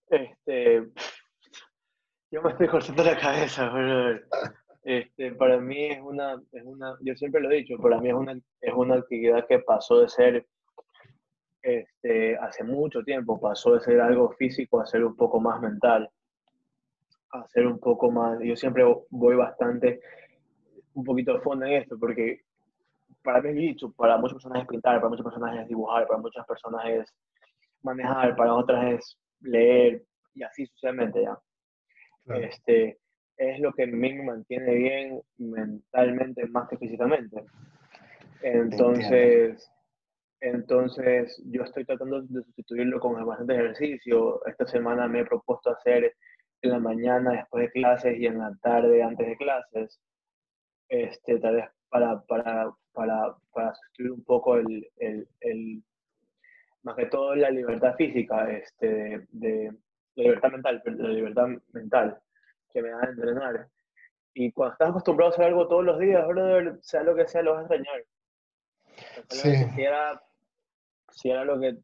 este, 0.07 0.87
yo 2.31 2.41
me 2.41 2.51
estoy 2.51 2.67
cortando 2.67 3.03
la 3.03 3.17
cabeza, 3.17 3.71
Este, 4.83 5.31
para 5.33 5.59
mí 5.59 5.91
es 5.91 6.01
una, 6.01 6.41
es 6.51 6.63
una, 6.63 6.97
yo 7.01 7.15
siempre 7.15 7.39
lo 7.39 7.51
he 7.51 7.57
dicho, 7.57 7.77
para 7.77 8.01
mí 8.01 8.09
es 8.09 8.15
una, 8.15 8.31
es 8.31 8.73
una 8.73 8.95
actividad 8.95 9.45
que 9.47 9.59
pasó 9.59 9.99
de 10.01 10.09
ser 10.09 10.47
este, 11.61 12.35
hace 12.37 12.63
mucho 12.63 13.03
tiempo 13.03 13.39
pasó 13.39 13.75
de 13.75 13.81
ser 13.81 14.01
algo 14.01 14.31
físico 14.31 14.79
a 14.79 14.85
ser 14.85 15.03
un 15.03 15.15
poco 15.15 15.39
más 15.39 15.61
mental, 15.61 16.09
a 17.31 17.47
ser 17.47 17.67
un 17.67 17.79
poco 17.79 18.11
más, 18.11 18.39
yo 18.41 18.55
siempre 18.55 18.83
voy 19.09 19.35
bastante, 19.35 20.01
un 20.93 21.03
poquito 21.03 21.33
de 21.33 21.41
fondo 21.41 21.65
en 21.65 21.73
esto, 21.73 21.97
porque 21.97 22.41
para 23.23 23.41
mí 23.41 23.49
es 23.49 23.55
dicho, 23.55 23.91
para 23.91 24.17
muchas 24.17 24.35
personas 24.35 24.63
es 24.63 24.67
pintar, 24.67 24.97
para 24.97 25.09
muchas 25.09 25.23
personas 25.23 25.59
es 25.59 25.67
dibujar, 25.67 26.07
para 26.07 26.19
muchas 26.19 26.45
personas 26.45 26.85
es 26.85 27.13
manejar, 27.83 28.35
para 28.35 28.53
otras 28.53 28.93
es 28.93 29.17
leer 29.41 30.03
y 30.33 30.43
así 30.43 30.65
sucesivamente 30.65 31.21
ya. 31.23 31.37
Este, 32.35 32.97
es 33.37 33.59
lo 33.59 33.73
que 33.73 33.83
a 33.83 33.87
mí 33.87 34.13
me 34.13 34.23
mantiene 34.23 34.73
bien 34.73 35.21
mentalmente 35.37 36.45
más 36.47 36.69
que 36.69 36.77
físicamente. 36.77 37.43
Entonces, 38.41 39.71
entonces 40.41 41.39
yo 41.45 41.63
estoy 41.63 41.85
tratando 41.85 42.21
de 42.23 42.43
sustituirlo 42.43 42.99
con 42.99 43.23
bastante 43.25 43.53
ejercicio. 43.53 44.43
Esta 44.47 44.65
semana 44.65 45.07
me 45.07 45.19
he 45.21 45.25
propuesto 45.25 45.69
hacer 45.69 46.15
en 46.63 46.71
la 46.71 46.79
mañana 46.79 47.31
después 47.31 47.65
de 47.65 47.71
clases 47.71 48.19
y 48.19 48.25
en 48.25 48.39
la 48.39 48.51
tarde 48.61 49.03
antes 49.03 49.27
de 49.27 49.37
clases. 49.37 49.99
Este, 50.89 51.39
tal 51.39 51.55
vez 51.57 51.65
para, 51.89 52.21
para, 52.21 52.71
para, 52.91 53.35
para 53.53 53.75
sustituir 53.75 54.11
un 54.11 54.23
poco 54.23 54.57
el, 54.57 54.89
el, 54.97 55.27
el, 55.41 55.83
más 56.81 56.95
que 56.95 57.05
todo 57.05 57.35
la 57.35 57.51
libertad 57.51 57.95
física, 57.95 58.49
este, 58.51 59.27
de, 59.29 59.71
la 60.15 60.23
libertad 60.23 60.51
mental, 60.51 60.81
la 60.85 61.09
libertad 61.09 61.47
mental 61.71 62.19
que 62.71 62.81
me 62.81 62.89
da 62.89 63.01
de 63.01 63.11
entrenar. 63.11 63.67
Y 64.33 64.51
cuando 64.51 64.73
estás 64.73 64.89
acostumbrado 64.89 65.31
a 65.31 65.33
hacer 65.33 65.45
algo 65.45 65.67
todos 65.67 65.85
los 65.85 65.99
días, 65.99 66.25
sea 66.81 67.03
lo 67.03 67.15
que 67.15 67.27
sea, 67.27 67.43
lo 67.43 67.53
vas 67.53 67.59
a 67.59 67.75
extrañar. 67.75 68.05
Sí. 69.29 69.49
Si 71.11 71.29
era 71.29 71.45
lo 71.45 71.59
que 71.59 71.77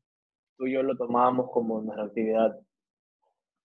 tú 0.58 0.66
y 0.66 0.74
yo 0.74 0.84
lo 0.84 0.96
tomábamos 0.96 1.50
como 1.52 1.82
nuestra 1.82 2.06
actividad, 2.06 2.60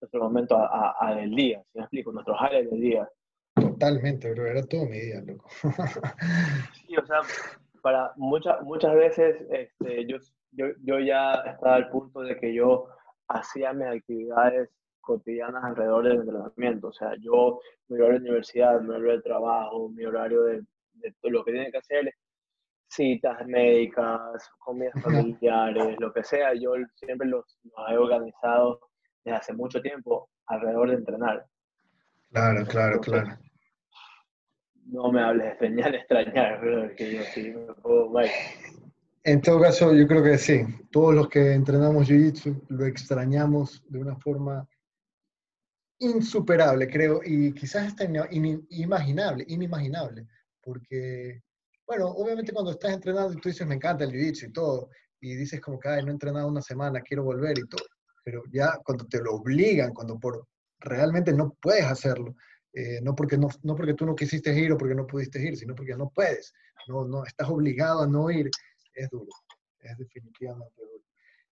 nuestro 0.00 0.22
momento 0.22 0.56
a, 0.56 0.96
a, 0.98 1.14
del 1.14 1.34
día, 1.34 1.62
si 1.72 1.78
me 1.78 1.84
explico, 1.84 2.12
nuestros 2.12 2.36
highlights 2.40 2.70
del 2.70 2.80
día. 2.80 3.08
Totalmente, 3.54 4.32
bro, 4.32 4.46
era 4.46 4.62
todo 4.66 4.86
mi 4.86 4.98
día, 4.98 5.20
loco. 5.20 5.48
sí, 6.86 6.96
o 6.96 7.06
sea, 7.06 7.20
para 7.82 8.12
muchas, 8.16 8.62
muchas 8.62 8.94
veces 8.94 9.36
este, 9.50 10.06
yo, 10.06 10.16
yo, 10.52 10.66
yo 10.82 10.98
ya 10.98 11.34
estaba 11.34 11.76
al 11.76 11.90
punto 11.90 12.20
de 12.20 12.36
que 12.36 12.52
yo 12.54 12.88
hacía 13.28 13.72
mis 13.72 13.86
actividades 13.86 14.70
cotidianas 15.00 15.64
alrededor 15.64 16.04
del 16.04 16.20
entrenamiento. 16.20 16.88
O 16.88 16.92
sea, 16.92 17.14
yo, 17.20 17.60
mi 17.88 17.96
horario 17.96 18.20
de 18.20 18.26
universidad, 18.28 18.80
mi 18.80 18.90
horario 18.90 19.12
de 19.12 19.22
trabajo, 19.22 19.88
mi 19.88 20.04
horario 20.04 20.42
de, 20.44 20.62
de 20.94 21.14
lo 21.22 21.44
que 21.44 21.52
tiene 21.52 21.70
que 21.70 21.78
hacer, 21.78 22.14
citas 22.94 23.46
médicas, 23.46 24.50
comidas 24.58 24.94
familiares, 25.02 25.96
lo 25.98 26.12
que 26.12 26.22
sea, 26.22 26.54
yo 26.54 26.74
siempre 26.94 27.26
los, 27.28 27.58
he 27.88 27.96
organizado 27.96 28.80
desde 29.24 29.38
hace 29.38 29.52
mucho 29.54 29.80
tiempo 29.80 30.28
alrededor 30.46 30.90
de 30.90 30.96
entrenar. 30.96 31.46
Claro, 32.30 32.66
claro, 32.66 33.00
claro. 33.00 33.38
No 34.86 35.10
me 35.10 35.22
hables 35.22 35.44
de 35.44 35.50
extrañar, 35.50 35.94
extrañar, 35.94 36.94
que 36.96 37.14
yo 37.14 37.22
sí 37.22 37.50
me 37.50 37.72
puedo, 37.74 38.12
en 39.24 39.40
todo 39.40 39.60
caso, 39.60 39.94
yo 39.94 40.06
creo 40.08 40.22
que 40.22 40.36
sí. 40.36 40.64
Todos 40.90 41.14
los 41.14 41.28
que 41.28 41.52
entrenamos 41.52 42.08
Jiu-Jitsu 42.08 42.66
lo 42.70 42.86
extrañamos 42.86 43.84
de 43.88 44.00
una 44.00 44.16
forma 44.16 44.68
insuperable, 46.00 46.88
creo, 46.88 47.20
y 47.24 47.52
quizás 47.52 47.88
hasta 47.88 48.04
inimaginable, 48.04 49.44
inimaginable, 49.46 50.26
porque, 50.60 51.42
bueno, 51.86 52.08
obviamente 52.08 52.52
cuando 52.52 52.72
estás 52.72 52.92
entrenando 52.92 53.32
y 53.32 53.40
tú 53.40 53.48
dices, 53.48 53.66
me 53.66 53.74
encanta 53.74 54.04
el 54.04 54.12
Jiu-Jitsu 54.12 54.48
y 54.48 54.52
todo, 54.52 54.90
y 55.20 55.34
dices 55.34 55.60
como 55.60 55.78
que, 55.78 55.88
ay, 55.88 56.02
no 56.02 56.08
he 56.08 56.12
entrenado 56.12 56.48
una 56.48 56.62
semana, 56.62 57.00
quiero 57.00 57.24
volver 57.24 57.58
y 57.58 57.68
todo, 57.68 57.84
pero 58.24 58.42
ya 58.52 58.78
cuando 58.84 59.06
te 59.06 59.20
lo 59.20 59.34
obligan, 59.34 59.92
cuando 59.92 60.18
por 60.18 60.46
realmente 60.80 61.32
no 61.32 61.56
puedes 61.60 61.84
hacerlo, 61.84 62.34
eh, 62.72 63.00
no, 63.02 63.14
porque 63.14 63.36
no, 63.36 63.48
no 63.62 63.76
porque 63.76 63.94
tú 63.94 64.06
no 64.06 64.14
quisiste 64.14 64.52
ir 64.58 64.72
o 64.72 64.78
porque 64.78 64.94
no 64.94 65.06
pudiste 65.06 65.40
ir, 65.40 65.56
sino 65.56 65.74
porque 65.74 65.94
no 65.94 66.10
puedes, 66.10 66.52
no, 66.88 67.04
no, 67.04 67.24
estás 67.24 67.48
obligado 67.48 68.02
a 68.02 68.06
no 68.06 68.30
ir, 68.30 68.50
es 68.94 69.10
duro, 69.10 69.30
es 69.80 69.96
definitivamente 69.98 70.82
duro. 70.82 71.04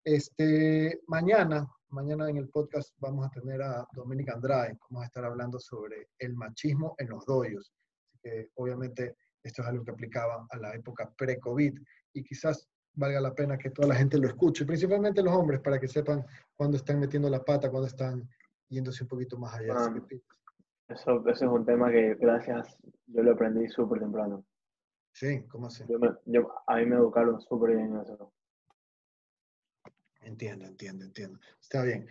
Este, 0.02 1.00
mañana, 1.06 1.68
mañana 1.90 2.30
en 2.30 2.38
el 2.38 2.48
podcast 2.48 2.94
vamos 2.98 3.26
a 3.26 3.30
tener 3.30 3.60
a 3.62 3.86
Dominic 3.92 4.30
Andrade, 4.30 4.78
vamos 4.88 5.02
a 5.02 5.06
estar 5.06 5.24
hablando 5.24 5.58
sobre 5.58 6.08
el 6.18 6.34
machismo 6.34 6.94
en 6.98 7.10
los 7.10 7.24
doyos. 7.26 7.72
que 8.22 8.48
obviamente 8.56 9.16
esto 9.42 9.62
es 9.62 9.68
algo 9.68 9.84
que 9.84 9.90
aplicaba 9.90 10.46
a 10.50 10.56
la 10.56 10.74
época 10.74 11.10
pre-COVID 11.16 11.78
y 12.12 12.22
quizás 12.22 12.68
valga 12.94 13.20
la 13.20 13.34
pena 13.34 13.56
que 13.56 13.70
toda 13.70 13.88
la 13.88 13.94
gente 13.94 14.18
lo 14.18 14.26
escuche, 14.26 14.64
principalmente 14.64 15.22
los 15.22 15.34
hombres, 15.34 15.60
para 15.60 15.78
que 15.78 15.88
sepan 15.88 16.24
cuándo 16.54 16.76
están 16.76 17.00
metiendo 17.00 17.30
la 17.30 17.42
pata, 17.44 17.70
cuándo 17.70 17.86
están 17.86 18.28
yéndose 18.68 19.04
un 19.04 19.08
poquito 19.08 19.38
más 19.38 19.54
allá. 19.54 19.74
Ah, 19.76 19.94
eso, 20.88 21.28
eso 21.28 21.44
es 21.44 21.50
un 21.50 21.64
tema 21.64 21.90
que 21.90 22.14
gracias, 22.16 22.76
yo 23.06 23.22
lo 23.22 23.32
aprendí 23.32 23.68
súper 23.68 24.00
temprano. 24.00 24.44
Sí, 25.12 25.44
¿cómo 25.48 25.66
así? 25.66 25.84
Yo, 26.26 26.52
a 26.66 26.76
mí 26.76 26.86
me 26.86 26.96
educaron 26.96 27.40
súper 27.40 27.76
bien 27.76 27.92
en 27.92 28.00
eso. 28.00 28.32
Entiendo, 30.22 30.66
entiendo, 30.66 31.04
entiendo. 31.04 31.38
Está 31.60 31.82
bien. 31.82 32.06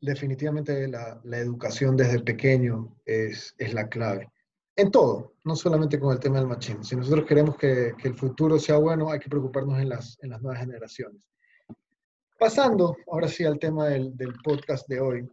Definitivamente 0.00 0.88
la, 0.88 1.20
la 1.24 1.38
educación 1.38 1.96
desde 1.96 2.20
pequeño 2.20 2.96
es, 3.04 3.54
es, 3.58 3.72
la 3.72 3.88
clave. 3.88 4.30
En 4.76 4.90
todo, 4.90 5.34
no 5.44 5.54
solamente 5.54 6.00
con 6.00 6.12
el 6.12 6.20
tema 6.20 6.38
del 6.38 6.46
machismo. 6.46 6.82
Si 6.82 6.96
nosotros 6.96 7.26
queremos 7.26 7.56
que, 7.56 7.92
que, 7.98 8.08
el 8.08 8.14
futuro 8.14 8.58
sea 8.58 8.78
bueno, 8.78 9.10
hay 9.10 9.18
que 9.18 9.28
preocuparnos 9.28 9.78
en 9.78 9.90
las, 9.90 10.18
en 10.22 10.30
las 10.30 10.40
nuevas 10.40 10.60
generaciones. 10.60 11.28
Pasando 12.38 12.96
ahora 13.10 13.28
sí 13.28 13.44
al 13.44 13.58
tema 13.58 13.88
del, 13.88 14.16
del 14.16 14.34
podcast 14.42 14.88
de 14.88 15.00
hoy. 15.00 15.28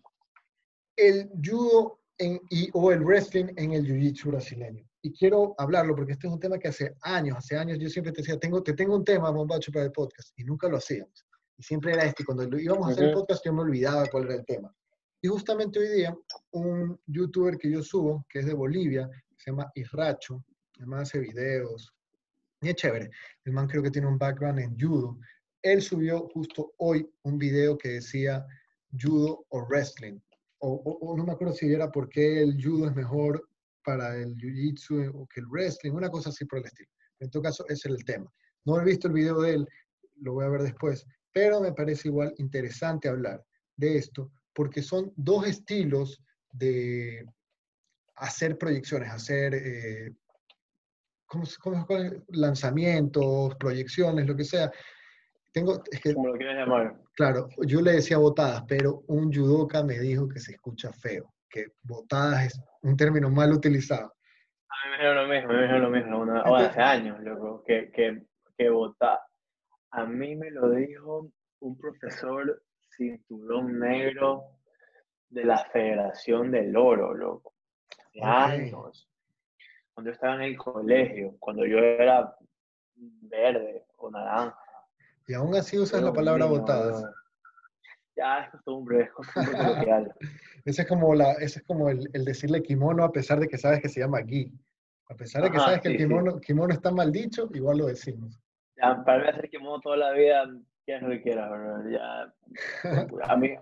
El 0.95 1.29
judo 1.43 1.99
en, 2.17 2.39
y, 2.49 2.69
o 2.73 2.91
el 2.91 3.03
wrestling 3.03 3.53
en 3.55 3.73
el 3.73 3.85
jiu-jitsu 3.85 4.27
brasileño 4.27 4.89
y 5.01 5.13
quiero 5.13 5.55
hablarlo 5.57 5.95
porque 5.95 6.13
este 6.13 6.27
es 6.27 6.33
un 6.33 6.39
tema 6.39 6.57
que 6.57 6.67
hace 6.67 6.95
años, 7.01 7.37
hace 7.37 7.57
años 7.57 7.79
yo 7.79 7.89
siempre 7.89 8.11
te 8.11 8.21
decía, 8.21 8.37
tengo, 8.37 8.61
te 8.61 8.73
tengo 8.73 8.95
un 8.95 9.03
tema, 9.03 9.29
bombacho, 9.29 9.71
para 9.71 9.85
el 9.85 9.91
podcast, 9.91 10.37
y 10.37 10.43
nunca 10.43 10.67
lo 10.67 10.77
hacíamos. 10.77 11.25
Y 11.57 11.63
siempre 11.63 11.93
era 11.93 12.03
este, 12.03 12.25
cuando 12.25 12.57
íbamos 12.57 12.87
a 12.87 12.91
hacer 12.91 13.05
el 13.05 13.13
podcast 13.13 13.43
yo 13.45 13.53
me 13.53 13.61
olvidaba 13.61 14.05
cuál 14.07 14.25
era 14.25 14.35
el 14.35 14.45
tema. 14.45 14.73
Y 15.21 15.27
justamente 15.27 15.79
hoy 15.79 15.89
día, 15.89 16.17
un 16.51 16.99
youtuber 17.07 17.57
que 17.57 17.69
yo 17.69 17.83
subo, 17.83 18.25
que 18.29 18.39
es 18.39 18.45
de 18.45 18.53
Bolivia, 18.53 19.09
llama 19.49 19.71
Isracho, 19.75 20.43
además 20.77 21.09
hace 21.09 21.19
videos, 21.19 21.93
y 22.61 22.69
es 22.69 22.75
chévere. 22.75 23.09
El 23.45 23.53
man 23.53 23.67
creo 23.67 23.83
que 23.83 23.91
tiene 23.91 24.07
un 24.07 24.17
background 24.17 24.59
en 24.59 24.77
judo. 24.79 25.17
Él 25.61 25.81
subió 25.81 26.27
justo 26.29 26.73
hoy 26.77 27.09
un 27.23 27.37
video 27.37 27.77
que 27.77 27.89
decía 27.89 28.45
judo 28.99 29.45
o 29.49 29.65
wrestling. 29.67 30.19
O, 30.59 30.73
o, 31.01 31.17
no 31.17 31.25
me 31.25 31.31
acuerdo 31.31 31.53
si 31.53 31.71
era 31.71 31.89
por 31.89 32.09
qué 32.09 32.41
el 32.41 32.61
judo 32.61 32.89
es 32.89 32.95
mejor 32.95 33.47
para 33.83 34.15
el 34.17 34.35
jiu-jitsu 34.35 35.11
o 35.13 35.25
que 35.27 35.39
el 35.39 35.47
wrestling, 35.47 35.91
una 35.91 36.09
cosa 36.09 36.29
así 36.29 36.45
por 36.45 36.59
el 36.59 36.65
estilo. 36.65 36.89
En 37.19 37.29
todo 37.29 37.43
caso, 37.43 37.65
ese 37.69 37.89
es 37.89 37.95
el 37.95 38.03
tema. 38.03 38.31
No 38.65 38.79
he 38.79 38.83
visto 38.83 39.07
el 39.07 39.13
video 39.13 39.41
de 39.41 39.53
él, 39.55 39.67
lo 40.17 40.33
voy 40.33 40.45
a 40.45 40.49
ver 40.49 40.63
después, 40.63 41.05
pero 41.31 41.61
me 41.61 41.73
parece 41.73 42.09
igual 42.09 42.33
interesante 42.37 43.07
hablar 43.07 43.43
de 43.77 43.97
esto 43.97 44.31
porque 44.53 44.81
son 44.81 45.13
dos 45.15 45.47
estilos 45.47 46.21
de 46.51 47.25
hacer 48.19 48.57
proyecciones, 48.57 49.09
hacer 49.09 49.53
eh, 49.55 50.13
¿cómo, 51.25 51.45
cómo, 51.61 51.87
lanzamientos, 52.29 53.55
proyecciones, 53.55 54.27
lo 54.27 54.35
que 54.35 54.43
sea. 54.43 54.71
Tengo, 55.51 55.81
es 55.91 55.99
que, 55.99 56.13
Como 56.13 56.27
lo 56.29 56.37
quieras 56.37 56.57
llamar. 56.57 56.95
Claro, 57.15 57.49
yo 57.65 57.81
le 57.81 57.93
decía 57.93 58.17
botadas, 58.17 58.63
pero 58.67 59.03
un 59.07 59.33
judoka 59.33 59.83
me 59.83 59.99
dijo 59.99 60.27
que 60.27 60.39
se 60.39 60.53
escucha 60.53 60.91
feo, 60.93 61.33
que 61.49 61.67
botadas 61.83 62.45
es 62.47 62.61
un 62.83 62.95
término 62.95 63.29
mal 63.29 63.51
utilizado. 63.51 64.13
A 64.69 64.85
mí 64.85 64.91
me 64.91 64.97
dijeron 64.97 65.15
lo 65.15 65.33
mismo, 65.33 65.53
me 65.53 65.61
dijeron 65.61 65.81
lo 65.81 65.89
mismo, 65.89 66.55
hace 66.55 66.81
años, 66.81 67.19
loco, 67.21 67.63
que, 67.65 67.91
que, 67.91 68.23
que. 68.57 68.69
A 69.91 70.05
mí 70.05 70.35
me 70.35 70.51
lo 70.51 70.69
dijo 70.69 71.31
un 71.61 71.77
profesor 71.77 72.61
cinturón 72.95 73.79
negro 73.79 74.43
de 75.29 75.45
la 75.45 75.57
Federación 75.65 76.51
del 76.51 76.75
Oro, 76.77 77.15
loco. 77.15 77.53
Hace 78.15 78.23
años. 78.23 79.09
Cuando 79.93 80.11
yo 80.11 80.13
estaba 80.13 80.35
en 80.35 80.41
el 80.41 80.57
colegio, 80.57 81.35
cuando 81.39 81.65
yo 81.65 81.77
era 81.77 82.35
verde 82.95 83.85
o 83.97 84.09
naranja. 84.09 84.57
Y 85.27 85.33
aún 85.33 85.55
así 85.55 85.77
usas 85.77 86.01
la 86.01 86.13
palabra 86.13 86.45
botadas. 86.45 87.03
Ya, 88.15 88.39
es 88.39 88.51
costumbre, 88.51 89.03
es 89.03 89.11
costumbre 89.11 89.51
coloquial. 89.57 90.13
ese 90.65 90.81
es 90.81 90.87
como, 90.87 91.13
la, 91.15 91.33
ese 91.33 91.59
es 91.59 91.65
como 91.65 91.89
el, 91.89 92.09
el, 92.13 92.25
decirle 92.25 92.61
kimono 92.61 93.03
a 93.03 93.11
pesar 93.11 93.39
de 93.39 93.47
que 93.47 93.57
sabes 93.57 93.81
que 93.81 93.89
se 93.89 94.01
llama 94.01 94.21
gi. 94.21 94.51
A 95.09 95.15
pesar 95.15 95.43
de 95.43 95.51
que 95.51 95.59
sabes 95.59 95.81
que 95.81 95.89
el 95.89 95.97
kimono, 95.97 96.39
kimono, 96.39 96.73
está 96.73 96.91
mal 96.91 97.11
dicho, 97.11 97.49
igual 97.53 97.79
lo 97.79 97.87
decimos. 97.87 98.39
Ya, 98.77 99.03
para 99.03 99.23
mí 99.23 99.29
hacer 99.29 99.49
kimono 99.49 99.79
toda 99.81 99.97
la 99.97 100.11
vida, 100.11 100.45
quieras 100.85 101.03
lo 101.03 101.09
que 101.09 101.21
quieras, 101.21 101.51
Ya, 101.89 102.33
a 103.23 103.35
mí 103.35 103.55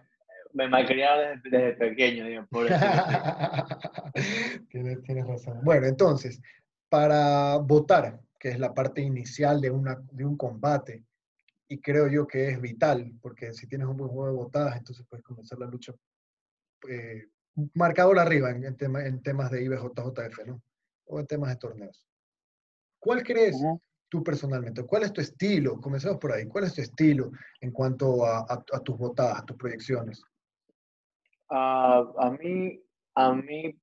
me 0.58 0.68
malcriaron 0.68 1.42
desde, 1.42 1.58
desde 1.58 1.78
pequeño, 1.78 2.26
digo, 2.26 2.46
por 2.50 2.68
tienes, 4.70 5.04
tienes 5.04 5.28
razón. 5.28 5.60
Bueno, 5.64 5.86
entonces, 5.86 6.42
para 6.90 7.58
votar, 7.58 8.20
que 8.40 8.50
es 8.50 8.60
la 8.60 8.74
parte 8.74 9.02
inicial 9.02 9.62
de, 9.62 9.70
una, 9.70 10.02
de 10.12 10.26
un 10.26 10.36
combate, 10.36 11.04
y 11.70 11.80
creo 11.80 12.08
yo 12.08 12.26
que 12.26 12.50
es 12.50 12.60
vital, 12.60 13.14
porque 13.22 13.54
si 13.54 13.68
tienes 13.68 13.88
un 13.88 13.98
buen 13.98 14.10
juego 14.10 14.28
de 14.28 14.36
botadas, 14.36 14.78
entonces 14.78 15.06
puedes 15.08 15.24
comenzar 15.24 15.60
la 15.60 15.68
lucha 15.68 15.94
eh, 16.90 17.28
marcador 17.74 18.20
arriba 18.20 18.52
en, 18.52 18.66
en, 18.66 19.22
temas 19.22 19.52
de 19.52 19.64
IBJJF, 19.64 20.46
¿no? 20.46 20.62
O 21.06 21.20
en 21.20 21.28
temas 21.28 21.50
de 21.50 21.56
torneos. 21.58 22.06
¿Cuál 23.00 23.24
crees 23.24 23.58
tú 24.10 24.24
personalmente? 24.24 24.84
¿Cuál 24.84 25.04
es 25.04 25.14
tu 25.14 25.22
estilo? 25.22 25.80
Comenzamos 25.80 26.20
por 26.20 26.32
ahí. 26.32 26.48
¿Cuál 26.48 26.66
es 26.66 26.74
tu 26.74 26.82
estilo 26.82 27.32
en 27.62 27.72
cuanto 27.72 28.26
a, 28.26 28.64
tus 28.84 28.98
botadas, 28.98 29.40
a 29.40 29.46
tus 29.46 29.58
proyecciones? 29.58 30.24
A 31.50 32.38
mí, 32.40 32.80
a 33.16 33.34
mí 33.34 33.80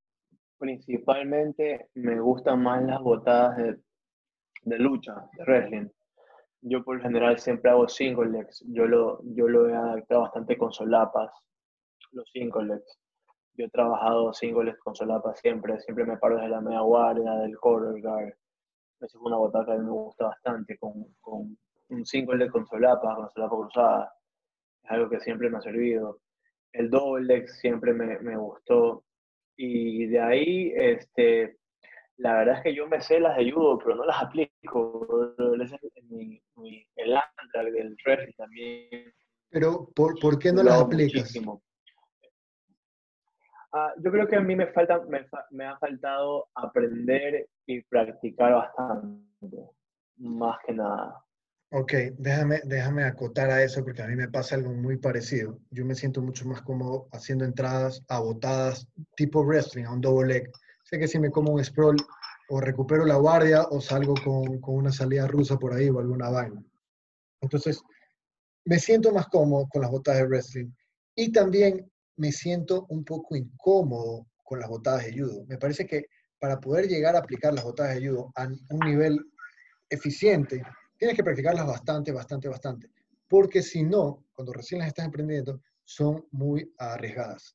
principalmente 0.58 1.88
me 1.94 2.20
gustan 2.20 2.62
más 2.62 2.82
las 2.84 3.00
botadas 3.00 3.56
de, 3.56 3.76
de 4.62 4.78
lucha, 4.78 5.14
de 5.36 5.44
wrestling 5.44 5.88
yo 6.66 6.82
por 6.82 6.96
lo 6.96 7.02
general 7.02 7.38
siempre 7.38 7.70
hago 7.70 7.86
single 7.88 8.30
legs. 8.30 8.64
Yo 8.68 8.86
lo, 8.86 9.20
yo 9.24 9.48
lo 9.48 9.68
he 9.68 9.74
adaptado 9.74 10.22
bastante 10.22 10.56
con 10.56 10.72
solapas, 10.72 11.30
los 12.12 12.28
single 12.30 12.64
legs. 12.64 12.98
Yo 13.54 13.66
he 13.66 13.70
trabajado 13.70 14.32
single 14.32 14.74
con 14.78 14.94
solapas 14.94 15.38
siempre. 15.40 15.78
Siempre 15.80 16.06
me 16.06 16.16
paro 16.16 16.36
desde 16.36 16.48
la 16.48 16.62
media 16.62 16.80
guardia, 16.80 17.32
del 17.34 17.58
quarter 17.58 18.00
guard. 18.00 18.32
Esa 19.00 19.06
es 19.06 19.14
una 19.16 19.36
botada 19.36 19.66
que 19.66 19.72
a 19.72 19.76
mí 19.76 19.84
me 19.84 19.90
gusta 19.90 20.24
bastante, 20.24 20.78
con, 20.78 21.04
con 21.20 21.56
un 21.90 22.06
single 22.06 22.38
leg 22.38 22.50
con 22.50 22.66
solapas, 22.66 23.14
con 23.14 23.30
solapa 23.30 23.56
cruzada. 23.56 24.14
Es 24.82 24.90
algo 24.90 25.10
que 25.10 25.20
siempre 25.20 25.50
me 25.50 25.58
ha 25.58 25.60
servido. 25.60 26.20
El 26.74 26.90
double 26.90 27.24
leg 27.24 27.48
siempre 27.48 27.92
me, 27.92 28.18
me 28.18 28.36
gustó. 28.36 29.04
Y 29.56 30.06
de 30.06 30.20
ahí, 30.20 30.72
este, 30.76 31.56
la 32.16 32.34
verdad 32.34 32.58
es 32.58 32.62
que 32.62 32.74
yo 32.74 32.86
me 32.86 33.00
sé 33.00 33.20
las 33.20 33.36
de 33.36 33.50
judo, 33.50 33.78
pero 33.78 33.96
no 33.96 34.04
las 34.04 34.22
aplico. 34.22 35.34
Mi, 36.10 36.40
mi, 36.56 36.86
el 36.96 37.16
Andrak 37.16 37.72
del 37.72 37.96
wrestling 38.04 38.34
también. 38.36 39.12
Pero, 39.50 39.88
¿por, 39.94 40.18
¿por 40.20 40.38
qué 40.38 40.52
no 40.52 40.62
las 40.62 40.80
aplicas? 40.80 41.32
Ah, 43.72 43.92
yo 43.98 44.12
creo 44.12 44.28
que 44.28 44.36
a 44.36 44.40
mí 44.40 44.54
me, 44.54 44.68
falta, 44.68 45.00
me, 45.08 45.26
me, 45.50 45.64
ha 45.64 45.76
faltado 45.78 46.48
aprender 46.54 47.48
y 47.66 47.80
practicar 47.82 48.52
bastante, 48.52 49.70
más 50.18 50.58
que 50.64 50.74
nada. 50.74 51.24
Ok, 51.76 51.92
déjame, 52.18 52.60
déjame 52.64 53.02
acotar 53.02 53.50
a 53.50 53.64
eso 53.64 53.82
porque 53.82 54.00
a 54.00 54.06
mí 54.06 54.14
me 54.14 54.28
pasa 54.28 54.54
algo 54.54 54.72
muy 54.72 54.96
parecido. 54.96 55.58
Yo 55.72 55.84
me 55.84 55.96
siento 55.96 56.22
mucho 56.22 56.46
más 56.46 56.62
cómodo 56.62 57.08
haciendo 57.10 57.44
entradas 57.44 58.00
abotadas 58.06 58.86
tipo 59.16 59.42
wrestling, 59.42 59.84
a 59.84 59.92
un 59.92 60.00
double 60.00 60.32
leg 60.32 60.52
sé 60.84 61.00
que 61.00 61.08
si 61.08 61.18
me 61.18 61.32
como 61.32 61.52
un 61.52 61.64
sprawl 61.64 61.96
o 62.48 62.60
recupero 62.60 63.04
la 63.04 63.16
guardia 63.16 63.62
o 63.62 63.80
salgo 63.80 64.14
con, 64.22 64.60
con 64.60 64.76
una 64.76 64.92
salida 64.92 65.26
rusa 65.26 65.56
por 65.56 65.74
ahí 65.74 65.88
o 65.88 65.98
alguna 65.98 66.30
vaina. 66.30 66.62
Entonces, 67.40 67.82
me 68.64 68.78
siento 68.78 69.12
más 69.12 69.26
cómodo 69.26 69.66
con 69.68 69.82
las 69.82 69.90
botas 69.90 70.16
de 70.16 70.26
wrestling 70.26 70.70
y 71.16 71.32
también 71.32 71.90
me 72.16 72.30
siento 72.30 72.86
un 72.88 73.04
poco 73.04 73.34
incómodo 73.34 74.28
con 74.44 74.60
las 74.60 74.68
botadas 74.68 75.06
de 75.06 75.18
judo. 75.18 75.44
Me 75.48 75.58
parece 75.58 75.86
que 75.86 76.06
para 76.38 76.60
poder 76.60 76.86
llegar 76.86 77.16
a 77.16 77.18
aplicar 77.18 77.52
las 77.52 77.64
botadas 77.64 77.96
de 77.96 78.08
judo 78.08 78.30
a 78.36 78.46
un 78.46 78.78
nivel 78.78 79.18
eficiente, 79.88 80.62
tienes 81.04 81.18
que 81.18 81.24
practicarlas 81.24 81.66
bastante, 81.66 82.12
bastante, 82.12 82.48
bastante. 82.48 82.90
Porque 83.28 83.60
si 83.60 83.82
no, 83.82 84.24
cuando 84.32 84.54
recién 84.54 84.78
las 84.78 84.88
estás 84.88 85.04
emprendiendo, 85.04 85.60
son 85.84 86.26
muy 86.30 86.72
arriesgadas. 86.78 87.54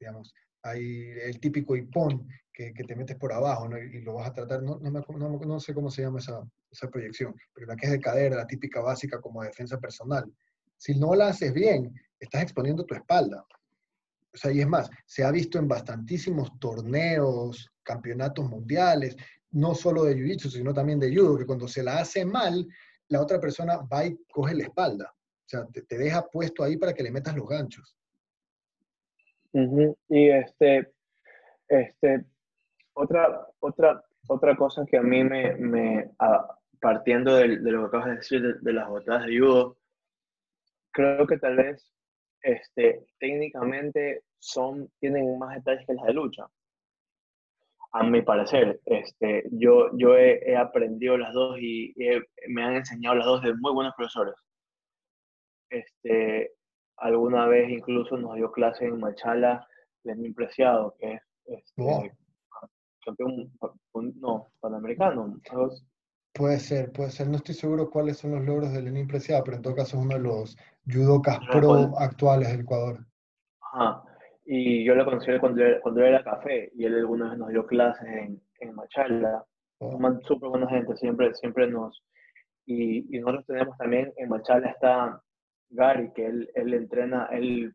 Digamos, 0.00 0.34
hay 0.62 1.10
el 1.22 1.38
típico 1.38 1.76
hipón 1.76 2.26
que, 2.52 2.72
que 2.74 2.82
te 2.82 2.96
metes 2.96 3.16
por 3.16 3.32
abajo 3.32 3.68
¿no? 3.68 3.78
y, 3.78 4.00
lo 4.02 4.14
vas 4.14 4.30
a 4.30 4.32
tratar, 4.32 4.64
no, 4.64 4.80
no, 4.80 4.90
no, 4.90 5.38
no, 5.38 5.60
sé 5.60 5.72
cómo 5.72 5.92
se 5.92 6.02
llama 6.02 6.18
esa, 6.18 6.42
esa 6.72 6.90
proyección, 6.90 7.36
pero 7.54 7.68
la 7.68 7.76
que 7.76 7.86
es 7.86 7.92
de 7.92 8.00
cadera, 8.00 8.34
la 8.34 8.48
típica 8.48 8.80
básica 8.80 9.20
como 9.20 9.44
defensa 9.44 9.78
personal. 9.78 10.24
Si 10.76 10.98
no 10.98 11.14
la 11.14 11.28
haces 11.28 11.52
bien, 11.52 11.94
estás 12.18 12.42
exponiendo 12.42 12.84
tu 12.84 12.96
espalda. 12.96 13.46
O 14.34 14.36
sea, 14.36 14.50
y 14.50 14.60
es 14.60 14.66
más, 14.66 14.90
se 15.06 15.22
ha 15.22 15.30
visto 15.30 15.56
en 15.56 15.68
bastantísimos 15.68 16.50
torneos, 16.58 17.70
campeonatos 17.84 18.48
mundiales, 18.48 19.16
no 19.52 19.74
solo 19.74 20.04
de 20.04 20.14
jiu-jitsu, 20.14 20.48
sino 20.50 20.72
también 20.72 21.00
de 21.00 21.14
judo, 21.14 21.38
que 21.38 21.46
cuando 21.46 21.66
se 21.66 21.82
la 21.82 21.98
hace 21.98 22.24
mal, 22.24 22.66
la 23.08 23.20
otra 23.20 23.40
persona 23.40 23.78
va 23.92 24.06
y 24.06 24.16
coge 24.32 24.54
la 24.54 24.64
espalda. 24.64 25.12
O 25.12 25.48
sea, 25.48 25.66
te, 25.66 25.98
deja 25.98 26.28
puesto 26.28 26.62
ahí 26.62 26.76
para 26.76 26.92
que 26.92 27.02
le 27.02 27.10
metas 27.10 27.36
los 27.36 27.48
ganchos. 27.48 27.96
Y 29.52 30.30
este, 30.30 30.92
este, 31.68 32.24
otra, 32.92 33.48
otra, 33.58 34.04
otra 34.28 34.56
cosa 34.56 34.84
que 34.86 34.96
a 34.96 35.02
mí 35.02 35.24
me, 35.24 35.56
me 35.56 36.10
partiendo 36.80 37.34
de, 37.34 37.48
lo 37.48 37.82
que 37.82 37.86
acabas 37.86 38.06
de 38.06 38.16
decir, 38.16 38.60
de, 38.60 38.72
las 38.72 38.88
botadas 38.88 39.26
de 39.26 39.38
judo, 39.38 39.76
creo 40.92 41.26
que 41.26 41.38
tal 41.38 41.56
vez 41.56 41.92
este, 42.42 43.06
técnicamente 43.18 44.22
son, 44.38 44.88
tienen 45.00 45.38
más 45.38 45.56
detalles 45.56 45.86
que 45.86 45.94
las 45.94 46.06
de 46.06 46.14
lucha. 46.14 46.46
A 47.92 48.04
mi 48.04 48.22
parecer, 48.22 48.80
este, 48.84 49.44
yo, 49.50 49.90
yo 49.96 50.16
he, 50.16 50.56
aprendido 50.56 51.18
las 51.18 51.34
dos 51.34 51.58
y 51.60 51.92
me 52.48 52.62
han 52.62 52.76
enseñado 52.76 53.16
las 53.16 53.26
dos 53.26 53.42
de 53.42 53.52
muy 53.54 53.72
buenos 53.72 53.94
profesores. 53.96 54.34
Este, 55.70 56.52
alguna 56.98 57.46
vez 57.46 57.68
incluso 57.68 58.16
nos 58.16 58.36
dio 58.36 58.52
clase 58.52 58.84
en 58.84 59.00
Machala 59.00 59.66
Lenín 60.04 60.34
Preciado, 60.34 60.94
que 60.98 61.14
es 61.14 61.22
este, 61.46 62.16
campeón 63.04 63.52
no, 64.20 64.52
panamericano. 64.60 65.36
Puede 66.32 66.60
ser, 66.60 66.92
puede 66.92 67.10
ser. 67.10 67.28
No 67.28 67.36
estoy 67.36 67.54
seguro 67.54 67.90
cuáles 67.90 68.18
son 68.18 68.32
los 68.32 68.44
logros 68.44 68.72
de 68.72 68.82
Lenín 68.82 69.08
Preciado, 69.08 69.42
pero 69.44 69.56
en 69.56 69.62
todo 69.62 69.74
caso 69.74 69.96
es 69.96 70.04
uno 70.04 70.14
de 70.14 70.20
los 70.20 70.56
judocas 70.86 71.38
pro 71.50 71.98
actuales 71.98 72.50
del 72.50 72.60
Ecuador. 72.60 73.04
Ajá. 73.60 74.04
Y 74.44 74.84
yo 74.84 74.94
lo 74.94 75.04
conocí 75.04 75.30
cuando, 75.38 75.62
cuando 75.82 76.02
era 76.02 76.24
café 76.24 76.70
y 76.74 76.84
él 76.84 76.96
alguna 76.96 77.30
vez 77.30 77.38
nos 77.38 77.50
dio 77.50 77.66
clases 77.66 78.06
en, 78.06 78.40
en 78.60 78.74
Machala. 78.74 79.44
Oh. 79.78 79.98
Súper 80.22 80.48
buena 80.48 80.68
gente, 80.68 80.96
siempre, 80.96 81.34
siempre 81.34 81.66
nos... 81.66 82.02
Y, 82.66 83.16
y 83.16 83.20
nosotros 83.20 83.46
tenemos 83.46 83.76
también 83.78 84.12
en 84.16 84.28
Machala 84.28 84.70
está 84.70 85.22
Gary, 85.70 86.12
que 86.14 86.26
él, 86.26 86.50
él 86.54 86.74
entrena, 86.74 87.28
él, 87.32 87.74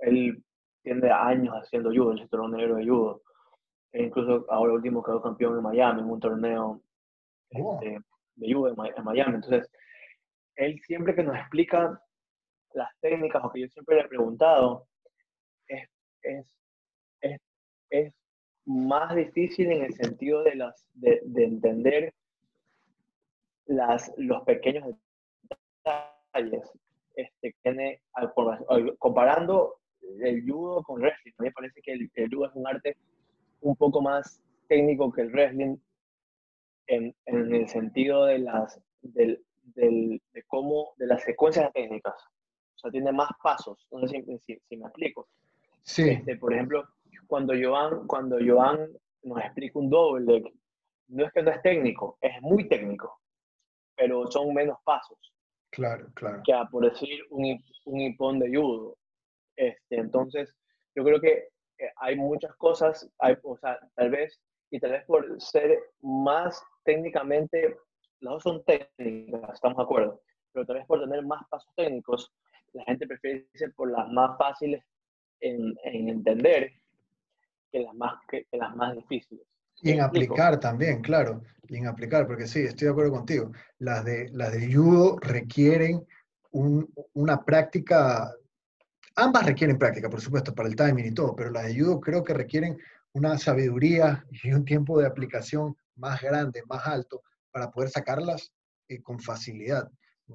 él 0.00 0.42
tiene 0.82 1.10
años 1.10 1.54
haciendo 1.54 1.90
judo, 1.90 2.12
el 2.12 2.18
cinturón 2.18 2.52
negro 2.52 2.76
de 2.76 2.86
judo. 2.86 3.22
E 3.92 4.04
incluso 4.04 4.46
ahora 4.50 4.74
último 4.74 5.02
quedó 5.02 5.22
campeón 5.22 5.56
en 5.56 5.62
Miami, 5.62 6.00
en 6.00 6.10
un 6.10 6.20
torneo 6.20 6.82
oh. 7.54 7.78
este, 7.80 7.98
de 8.36 8.52
judo 8.54 8.68
en, 8.68 9.04
Miami. 9.04 9.34
Entonces, 9.36 9.70
él 10.56 10.80
siempre 10.86 11.14
que 11.14 11.22
nos 11.22 11.36
explica 11.36 12.00
las 12.74 12.90
técnicas, 13.00 13.42
o 13.44 13.50
que 13.50 13.62
yo 13.62 13.68
siempre 13.68 13.96
le 13.96 14.02
he 14.02 14.08
preguntado, 14.08 14.86
es, 16.26 16.46
es, 17.20 17.40
es, 17.90 18.12
más 18.64 19.14
difícil 19.14 19.70
en 19.70 19.84
el 19.84 19.94
sentido 19.94 20.42
de, 20.42 20.56
las, 20.56 20.88
de, 20.94 21.20
de 21.24 21.44
entender 21.44 22.12
las, 23.66 24.12
los 24.16 24.42
pequeños 24.42 24.96
detalles 25.84 26.68
este, 27.16 27.54
tiene, 27.62 28.02
comparando 28.98 29.76
el 30.20 30.44
judo 30.48 30.82
con 30.82 31.00
wrestling, 31.00 31.32
a 31.38 31.42
mí 31.42 31.48
me 31.48 31.52
parece 31.52 31.80
que 31.80 31.92
el, 31.92 32.10
judo 32.30 32.46
es 32.46 32.54
un 32.54 32.66
arte 32.66 32.96
un 33.60 33.74
poco 33.74 34.02
más 34.02 34.40
técnico 34.68 35.10
que 35.10 35.22
el 35.22 35.30
wrestling 35.30 35.76
en, 36.88 37.14
en 37.24 37.54
el 37.54 37.68
sentido 37.68 38.26
de 38.26 38.40
las, 38.40 38.80
del, 39.00 39.42
del, 39.74 40.20
de 40.32 40.42
cómo, 40.44 40.92
de 40.98 41.06
las 41.06 41.22
secuencias 41.22 41.72
técnicas. 41.72 42.14
O 42.76 42.78
sea, 42.78 42.90
tiene 42.90 43.10
más 43.12 43.30
pasos, 43.42 43.86
no 43.90 44.06
sé 44.06 44.22
si, 44.46 44.60
si, 44.68 44.76
me 44.76 44.86
explico. 44.86 45.26
Sí. 45.86 46.10
Este, 46.10 46.36
por 46.36 46.52
ejemplo, 46.52 46.84
cuando 47.26 47.54
Joan, 47.60 48.06
cuando 48.06 48.38
Joan 48.44 48.90
nos 49.22 49.38
explica 49.40 49.78
un 49.78 49.88
doble, 49.88 50.42
no 51.08 51.24
es 51.24 51.32
que 51.32 51.42
no 51.42 51.50
es 51.50 51.62
técnico, 51.62 52.18
es 52.20 52.40
muy 52.42 52.68
técnico, 52.68 53.20
pero 53.96 54.26
son 54.30 54.52
menos 54.52 54.78
pasos. 54.84 55.18
Claro, 55.70 56.08
claro. 56.14 56.42
Que 56.44 56.54
por 56.70 56.90
decir, 56.90 57.20
un, 57.30 57.62
un 57.84 58.00
hipón 58.00 58.38
de 58.40 58.54
judo. 58.54 58.96
Este, 59.56 59.96
entonces, 59.96 60.54
yo 60.94 61.04
creo 61.04 61.20
que 61.20 61.48
eh, 61.78 61.92
hay 61.96 62.16
muchas 62.16 62.54
cosas, 62.56 63.08
hay, 63.18 63.36
o 63.42 63.56
sea, 63.56 63.78
tal 63.94 64.10
vez, 64.10 64.40
y 64.70 64.80
tal 64.80 64.90
vez 64.90 65.04
por 65.04 65.40
ser 65.40 65.78
más 66.00 66.62
técnicamente, 66.84 67.76
las 68.20 68.34
dos 68.34 68.42
son 68.42 68.64
técnicas, 68.64 69.54
estamos 69.54 69.76
de 69.76 69.82
acuerdo, 69.84 70.20
pero 70.52 70.66
tal 70.66 70.76
vez 70.76 70.86
por 70.86 71.00
tener 71.00 71.24
más 71.24 71.46
pasos 71.48 71.72
técnicos, 71.76 72.32
la 72.72 72.84
gente 72.84 73.06
prefiere 73.06 73.46
irse 73.52 73.70
por 73.70 73.90
las 73.90 74.08
más 74.08 74.36
fáciles 74.36 74.82
en, 75.40 75.74
en 75.84 76.08
entender 76.08 76.72
que 77.70 77.80
las 77.80 77.94
más, 77.94 78.14
que 78.28 78.46
las 78.52 78.74
más 78.76 78.96
difíciles. 78.96 79.46
Y 79.82 79.90
en 79.90 80.00
aplicar 80.00 80.58
también, 80.58 81.02
claro, 81.02 81.42
y 81.68 81.76
en 81.76 81.86
aplicar, 81.86 82.26
porque 82.26 82.46
sí, 82.46 82.60
estoy 82.60 82.86
de 82.86 82.92
acuerdo 82.92 83.12
contigo. 83.12 83.52
Las 83.78 84.04
de, 84.04 84.30
las 84.32 84.52
de 84.52 84.72
judo 84.72 85.18
requieren 85.20 86.06
una 86.52 87.44
práctica, 87.44 88.32
ambas 89.14 89.44
requieren 89.44 89.78
práctica, 89.78 90.08
por 90.08 90.20
supuesto, 90.20 90.54
para 90.54 90.68
el 90.68 90.76
timing 90.76 91.06
y 91.06 91.14
todo, 91.14 91.36
pero 91.36 91.50
las 91.50 91.66
de 91.66 91.78
judo 91.78 92.00
creo 92.00 92.24
que 92.24 92.32
requieren 92.32 92.78
una 93.12 93.36
sabiduría 93.36 94.24
y 94.30 94.52
un 94.52 94.64
tiempo 94.64 94.98
de 94.98 95.06
aplicación 95.06 95.76
más 95.96 96.22
grande, 96.22 96.62
más 96.68 96.86
alto, 96.86 97.22
para 97.50 97.70
poder 97.70 97.90
sacarlas 97.90 98.52
eh, 98.88 99.02
con 99.02 99.18
facilidad. 99.18 99.90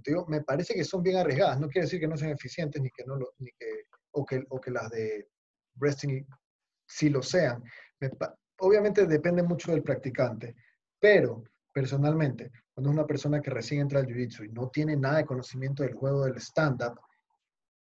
digo, 0.06 0.26
me 0.28 0.42
parece 0.42 0.74
que 0.74 0.84
son 0.84 1.02
bien 1.02 1.18
arriesgadas. 1.18 1.60
No 1.60 1.70
quiere 1.70 1.86
decir 1.86 2.00
que 2.00 2.08
no 2.08 2.18
sean 2.18 2.32
eficientes 2.32 2.82
ni 2.82 2.90
que 2.92 3.06
no 3.06 3.16
lo, 3.16 3.34
ni 3.40 3.52
que, 3.52 3.86
o, 4.12 4.26
que, 4.26 4.44
o 4.50 4.60
que 4.60 4.72
las 4.72 4.90
de 4.90 5.28
wrestling 5.76 6.24
sí 6.86 7.10
lo 7.10 7.22
sean. 7.22 7.64
obviamente 8.60 9.06
depende 9.06 9.44
mucho 9.44 9.72
del 9.72 9.84
practicante, 9.84 10.56
pero 11.00 11.44
personalmente, 11.74 12.52
cuando 12.74 12.90
es 12.90 12.96
una 12.96 13.08
persona 13.08 13.42
que 13.42 13.50
recién 13.50 13.82
entra 13.82 14.00
al 14.00 14.08
jiu-jitsu 14.08 14.46
y 14.46 14.50
no 14.50 14.70
tiene 14.70 14.96
nada 14.96 15.18
de 15.18 15.26
conocimiento 15.26 15.84
del 15.84 15.94
juego 15.94 16.26
del 16.26 16.38
stand-up, 16.38 17.00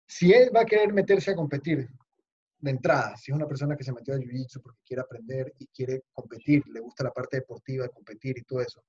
si 0.07 0.33
él 0.33 0.51
va 0.55 0.61
a 0.61 0.67
querer 0.67 0.93
meterse 0.93 1.33
a 1.33 1.37
competir 1.37 1.89
de 2.61 2.71
entrada, 2.71 3.17
si 3.17 3.31
es 3.31 3.37
una 3.37 3.47
persona 3.47 3.77
que 3.77 3.85
se 3.85 3.93
metió 3.93 4.15
al 4.15 4.21
jiu-jitsu 4.21 4.61
porque 4.63 4.81
quiere 4.85 5.03
aprender 5.03 5.55
y 5.59 5.67
quiere 5.69 6.03
competir, 6.13 6.63
le 6.69 6.81
gusta 6.81 7.05
la 7.05 7.13
parte 7.13 7.39
deportiva 7.39 7.85
de 7.85 7.91
competir 7.91 8.39
y 8.39 8.43
todo 8.43 8.61
eso, 8.61 8.83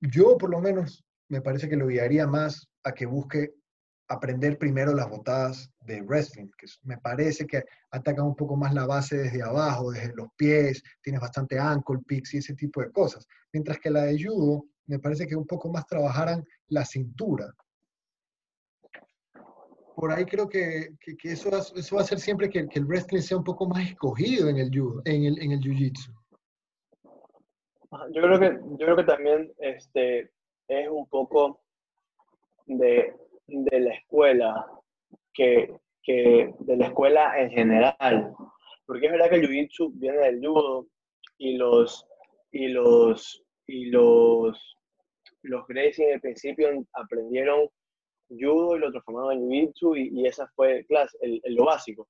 yo 0.00 0.36
por 0.36 0.50
lo 0.50 0.60
menos 0.60 1.04
me 1.28 1.40
parece 1.40 1.68
que 1.68 1.76
lo 1.76 1.86
guiaría 1.86 2.26
más 2.26 2.68
a 2.84 2.92
que 2.92 3.06
busque 3.06 3.54
aprender 4.08 4.58
primero 4.58 4.94
las 4.94 5.08
botadas 5.08 5.70
de 5.80 6.02
wrestling, 6.02 6.48
que 6.58 6.66
me 6.82 6.98
parece 6.98 7.46
que 7.46 7.64
atacan 7.90 8.26
un 8.26 8.36
poco 8.36 8.56
más 8.56 8.74
la 8.74 8.86
base 8.86 9.16
desde 9.16 9.42
abajo, 9.42 9.90
desde 9.90 10.14
los 10.14 10.28
pies, 10.36 10.82
tienes 11.02 11.20
bastante 11.20 11.58
ankle 11.58 11.98
picks 12.06 12.34
y 12.34 12.38
ese 12.38 12.54
tipo 12.54 12.80
de 12.80 12.90
cosas. 12.92 13.26
Mientras 13.52 13.78
que 13.78 13.90
la 13.90 14.02
de 14.02 14.22
judo, 14.22 14.64
me 14.86 14.98
parece 14.98 15.26
que 15.26 15.36
un 15.36 15.46
poco 15.46 15.70
más 15.70 15.86
trabajaran 15.86 16.44
la 16.68 16.84
cintura. 16.84 17.52
Por 19.94 20.10
ahí 20.10 20.24
creo 20.24 20.48
que, 20.48 20.94
que, 21.00 21.16
eso, 21.32 21.50
eso, 21.76 21.96
va 21.96 22.02
a 22.02 22.04
hacer 22.04 22.18
siempre 22.18 22.48
que, 22.48 22.66
que, 22.66 22.78
el 22.78 22.86
wrestling 22.86 23.20
sea 23.20 23.36
un 23.36 23.44
poco 23.44 23.66
más 23.66 23.88
escogido 23.88 24.48
en 24.48 24.58
el 24.58 24.70
judo, 24.70 25.02
en 25.04 25.24
el, 25.24 25.42
en 25.42 25.52
el 25.52 25.60
jiu-jitsu. 25.60 26.12
Yo 28.12 28.22
creo 28.22 28.40
que, 28.40 28.58
yo 28.70 28.78
creo 28.78 28.96
que 28.96 29.04
también 29.04 29.52
este, 29.58 30.30
es 30.68 30.88
un 30.90 31.06
poco 31.08 31.60
de 32.66 33.14
de 33.52 33.80
la 33.80 33.94
escuela 33.94 34.66
que, 35.32 35.74
que 36.02 36.54
de 36.58 36.76
la 36.76 36.86
escuela 36.86 37.40
en 37.40 37.50
general. 37.50 38.34
Porque 38.86 39.06
es 39.06 39.12
verdad 39.12 39.30
que 39.30 39.36
el 39.36 39.48
jiu-jitsu 39.48 39.92
viene 39.94 40.18
del 40.18 40.46
judo 40.46 40.86
y 41.38 41.56
los 41.56 42.06
y 42.50 42.68
los 42.68 43.44
y 43.66 43.86
los 43.86 44.76
los 45.42 45.66
Gracie 45.66 46.06
en 46.06 46.14
el 46.14 46.20
principio 46.20 46.68
aprendieron 46.92 47.68
judo 48.28 48.76
y 48.76 48.80
lo 48.80 48.90
transformaron 48.90 49.32
en 49.32 49.48
jiu-jitsu 49.48 49.96
y, 49.96 50.26
esa 50.26 50.46
fue 50.54 50.84
clase, 50.86 51.16
el, 51.20 51.40
lo 51.54 51.64
básico. 51.64 52.08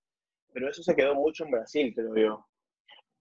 Pero 0.53 0.69
eso 0.69 0.83
se 0.83 0.95
quedó 0.95 1.15
mucho 1.15 1.45
en 1.45 1.51
Brasil, 1.51 1.93
creo 1.95 2.15
yo. 2.15 2.47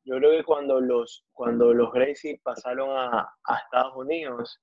Yo 0.04 0.18
creo 0.18 0.32
que 0.32 0.44
cuando 0.44 0.82
los, 0.82 1.24
cuando 1.32 1.74
los 1.74 1.92
Gracie 1.92 2.40
pasaron 2.44 2.90
a, 2.90 3.22
a 3.46 3.58
Estados 3.58 3.96
Unidos, 3.96 4.60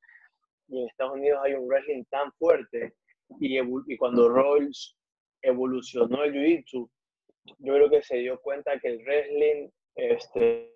y 0.69 0.83
en 0.83 0.89
Estados 0.89 1.15
Unidos 1.15 1.41
hay 1.43 1.55
un 1.55 1.67
wrestling 1.67 2.05
tan 2.11 2.33
fuerte 2.33 2.95
y, 3.41 3.59
y 3.59 3.97
cuando 3.97 4.29
Rolls 4.29 4.97
evolucionó 5.43 6.25
el 6.25 6.33
Jiu-Jitsu, 6.33 6.91
yo 7.59 7.75
creo 7.75 7.91
que 7.91 8.03
se 8.03 8.19
dio 8.19 8.41
cuenta 8.41 8.79
que 8.79 8.89
el 8.89 9.05
wrestling 9.05 9.71
este, 9.95 10.75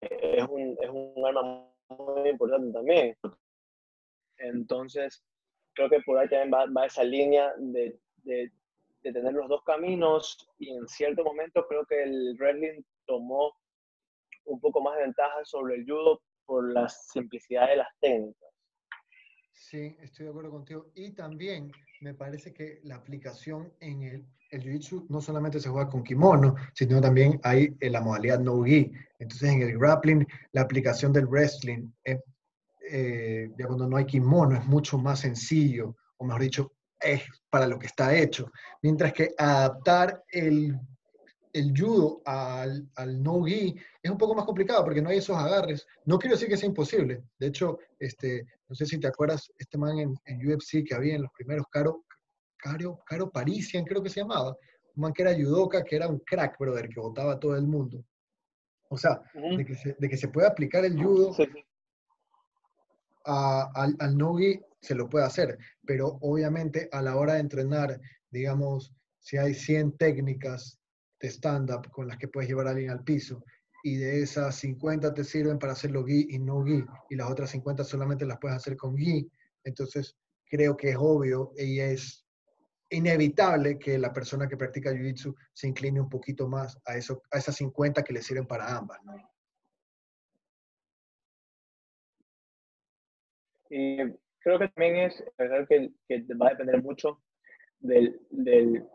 es, 0.00 0.44
un, 0.48 0.76
es 0.80 0.90
un 0.90 1.26
arma 1.26 1.70
muy 1.88 2.28
importante 2.28 2.72
también. 2.72 3.16
Entonces, 4.38 5.24
creo 5.74 5.88
que 5.88 6.00
por 6.00 6.18
ahí 6.18 6.28
también 6.28 6.52
va, 6.52 6.66
va 6.66 6.86
esa 6.86 7.04
línea 7.04 7.52
de, 7.58 7.98
de, 8.24 8.50
de, 9.02 9.12
tener 9.12 9.32
los 9.32 9.48
dos 9.48 9.62
caminos 9.64 10.48
y 10.58 10.70
en 10.70 10.86
cierto 10.88 11.24
momento 11.24 11.66
creo 11.68 11.84
que 11.86 12.02
el 12.02 12.36
wrestling 12.38 12.82
tomó 13.06 13.54
un 14.44 14.60
poco 14.60 14.80
más 14.80 14.96
de 14.96 15.02
ventaja 15.04 15.44
sobre 15.44 15.76
el 15.76 15.84
judo 15.84 16.20
por 16.44 16.72
la 16.72 16.88
simplicidad 16.88 17.68
de 17.68 17.76
las 17.76 17.88
técnicas. 18.00 18.55
Sí, 19.56 19.96
estoy 20.00 20.24
de 20.24 20.30
acuerdo 20.30 20.50
contigo. 20.50 20.90
Y 20.94 21.10
también 21.12 21.72
me 22.00 22.14
parece 22.14 22.52
que 22.52 22.80
la 22.84 22.96
aplicación 22.96 23.72
en 23.80 24.02
el, 24.02 24.26
el 24.50 24.62
Jiu-Jitsu 24.62 25.06
no 25.08 25.20
solamente 25.20 25.58
se 25.58 25.70
juega 25.70 25.88
con 25.88 26.04
kimono, 26.04 26.54
sino 26.74 27.00
también 27.00 27.40
hay 27.42 27.74
en 27.80 27.92
la 27.92 28.02
modalidad 28.02 28.38
no-gi. 28.38 28.92
Entonces 29.18 29.50
en 29.50 29.62
el 29.62 29.78
grappling, 29.78 30.26
la 30.52 30.60
aplicación 30.60 31.12
del 31.12 31.26
wrestling, 31.26 31.88
eh, 32.04 33.50
ya 33.58 33.66
cuando 33.66 33.88
no 33.88 33.96
hay 33.96 34.04
kimono, 34.04 34.56
es 34.56 34.64
mucho 34.66 34.98
más 34.98 35.20
sencillo, 35.20 35.96
o 36.18 36.24
mejor 36.24 36.42
dicho, 36.42 36.72
es 37.00 37.22
para 37.50 37.66
lo 37.66 37.78
que 37.78 37.86
está 37.86 38.14
hecho. 38.14 38.52
Mientras 38.82 39.12
que 39.12 39.34
adaptar 39.38 40.22
el 40.30 40.78
el 41.56 41.72
judo 41.74 42.20
al, 42.26 42.86
al 42.96 43.22
no-gi 43.22 43.74
es 44.02 44.10
un 44.10 44.18
poco 44.18 44.34
más 44.34 44.44
complicado 44.44 44.84
porque 44.84 45.00
no 45.00 45.08
hay 45.08 45.18
esos 45.18 45.36
agarres. 45.36 45.86
No 46.04 46.18
quiero 46.18 46.36
decir 46.36 46.48
que 46.48 46.56
sea 46.56 46.68
imposible. 46.68 47.22
De 47.38 47.46
hecho, 47.46 47.78
este, 47.98 48.46
no 48.68 48.74
sé 48.74 48.84
si 48.84 48.98
te 48.98 49.06
acuerdas, 49.06 49.50
este 49.58 49.78
man 49.78 49.98
en, 49.98 50.14
en 50.26 50.46
UFC 50.46 50.84
que 50.86 50.94
había 50.94 51.14
en 51.14 51.22
los 51.22 51.32
primeros, 51.32 51.66
Caro, 51.70 52.04
Caro, 52.58 53.00
Caro 53.06 53.30
Parisian 53.30 53.84
creo 53.84 54.02
que 54.02 54.10
se 54.10 54.20
llamaba. 54.20 54.50
Un 54.94 55.02
man 55.02 55.12
que 55.14 55.22
era 55.22 55.34
judoka, 55.34 55.82
que 55.82 55.96
era 55.96 56.08
un 56.08 56.18
crack, 56.20 56.58
brother, 56.58 56.88
que 56.88 57.00
votaba 57.00 57.32
a 57.32 57.40
todo 57.40 57.56
el 57.56 57.66
mundo. 57.66 58.04
O 58.88 58.98
sea, 58.98 59.20
de, 59.34 59.64
que 59.64 59.74
se, 59.74 59.96
de, 59.98 60.08
que 60.08 60.16
se, 60.16 60.28
puede 60.28 60.46
aplicar 60.46 60.84
el 60.84 61.02
judo 61.02 61.34
a, 63.24 63.70
al, 63.74 63.96
al 63.98 64.16
no-gi, 64.16 64.60
se 64.80 64.94
lo 64.94 65.08
puede 65.08 65.24
hacer. 65.24 65.58
Pero 65.86 66.18
obviamente 66.20 66.88
a 66.92 67.00
la 67.00 67.16
hora 67.16 67.34
de 67.34 67.40
entrenar, 67.40 67.98
digamos, 68.30 68.92
si 69.20 69.38
hay 69.38 69.54
100 69.54 69.96
técnicas 69.96 70.78
de 71.20 71.28
stand-up 71.28 71.90
con 71.90 72.06
las 72.06 72.18
que 72.18 72.28
puedes 72.28 72.48
llevar 72.48 72.66
a 72.66 72.70
alguien 72.70 72.90
al 72.90 73.04
piso 73.04 73.42
y 73.82 73.96
de 73.96 74.22
esas 74.22 74.56
50 74.56 75.14
te 75.14 75.24
sirven 75.24 75.58
para 75.58 75.72
hacerlo 75.72 76.04
gui 76.04 76.26
y 76.30 76.38
no 76.38 76.62
gui 76.62 76.84
y 77.10 77.16
las 77.16 77.30
otras 77.30 77.50
50 77.50 77.84
solamente 77.84 78.26
las 78.26 78.38
puedes 78.38 78.56
hacer 78.56 78.76
con 78.76 78.96
gui, 78.96 79.30
entonces 79.64 80.16
creo 80.48 80.76
que 80.76 80.90
es 80.90 80.96
obvio 80.98 81.52
y 81.56 81.80
es 81.80 82.26
inevitable 82.90 83.78
que 83.78 83.98
la 83.98 84.12
persona 84.12 84.48
que 84.48 84.56
practica 84.56 84.92
jiu-jitsu 84.92 85.34
se 85.52 85.68
incline 85.68 86.00
un 86.00 86.08
poquito 86.08 86.48
más 86.48 86.78
a, 86.84 86.96
eso, 86.96 87.22
a 87.32 87.38
esas 87.38 87.56
50 87.56 88.02
que 88.02 88.12
le 88.12 88.22
sirven 88.22 88.46
para 88.46 88.76
ambas. 88.76 88.98
¿no? 89.04 89.14
Y 93.70 93.96
creo 94.38 94.58
que 94.58 94.68
también 94.68 94.96
es 94.96 95.24
verdad 95.36 95.66
que, 95.68 95.90
que 96.08 96.24
va 96.34 96.48
a 96.48 96.50
depender 96.50 96.82
mucho 96.82 97.20
del, 97.80 98.20
del 98.30 98.86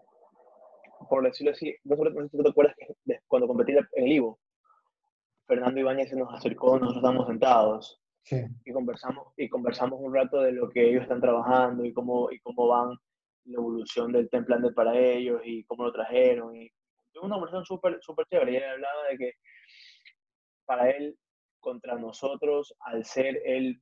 por 1.11 1.25
decirlo 1.25 1.51
así, 1.51 1.75
no, 1.83 1.97
sé 1.97 2.29
si 2.29 2.41
te 2.41 2.49
acuerdas 2.49 2.73
que 2.77 3.19
cuando 3.27 3.45
competí 3.45 3.73
en 3.73 4.05
el 4.05 4.11
Ivo, 4.13 4.39
Fernando 5.45 5.77
Ibáñez 5.77 6.09
se 6.09 6.15
nos 6.15 6.33
acercó, 6.33 6.79
nosotros 6.79 7.03
estábamos 7.03 7.27
sentados 7.27 8.01
y, 8.63 8.71
conversamos, 8.71 9.27
y 9.35 9.49
conversamos 9.49 9.99
un 10.01 10.15
rato 10.15 10.39
de 10.39 10.53
lo 10.53 10.69
que 10.69 10.87
ellos 10.87 11.03
están 11.03 11.19
trabajando 11.19 11.83
y 11.83 11.91
cómo, 11.91 12.31
y 12.31 12.39
cómo 12.39 12.65
van 12.65 12.91
la 13.43 13.57
evolución 13.57 14.13
del 14.13 14.29
template 14.29 14.71
para 14.71 14.97
ellos 14.97 15.41
y 15.43 15.65
cómo 15.65 15.83
lo 15.83 15.91
trajeron. 15.91 16.55
Y 16.55 16.71
tuve 17.11 17.25
una 17.25 17.35
conversación 17.35 17.65
súper 17.65 17.99
super 18.01 18.25
chévere 18.27 18.53
y 18.53 18.55
él 18.55 18.63
hablaba 18.63 19.03
de 19.09 19.17
que 19.17 19.33
para 20.63 20.91
él, 20.91 21.17
contra 21.59 21.95
nosotros, 21.95 22.73
al 22.85 23.03
ser 23.03 23.37
él 23.43 23.81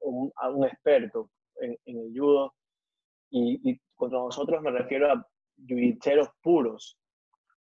un, 0.00 0.32
un 0.54 0.64
experto 0.64 1.30
en, 1.56 1.76
en, 1.84 1.98
el 1.98 2.18
judo, 2.18 2.54
y, 3.28 3.70
y 3.70 3.78
contra 3.96 4.18
nosotros 4.18 4.62
me 4.62 4.70
refiero 4.70 5.12
a 5.12 5.26
jiu 5.64 5.96
puros. 6.42 6.98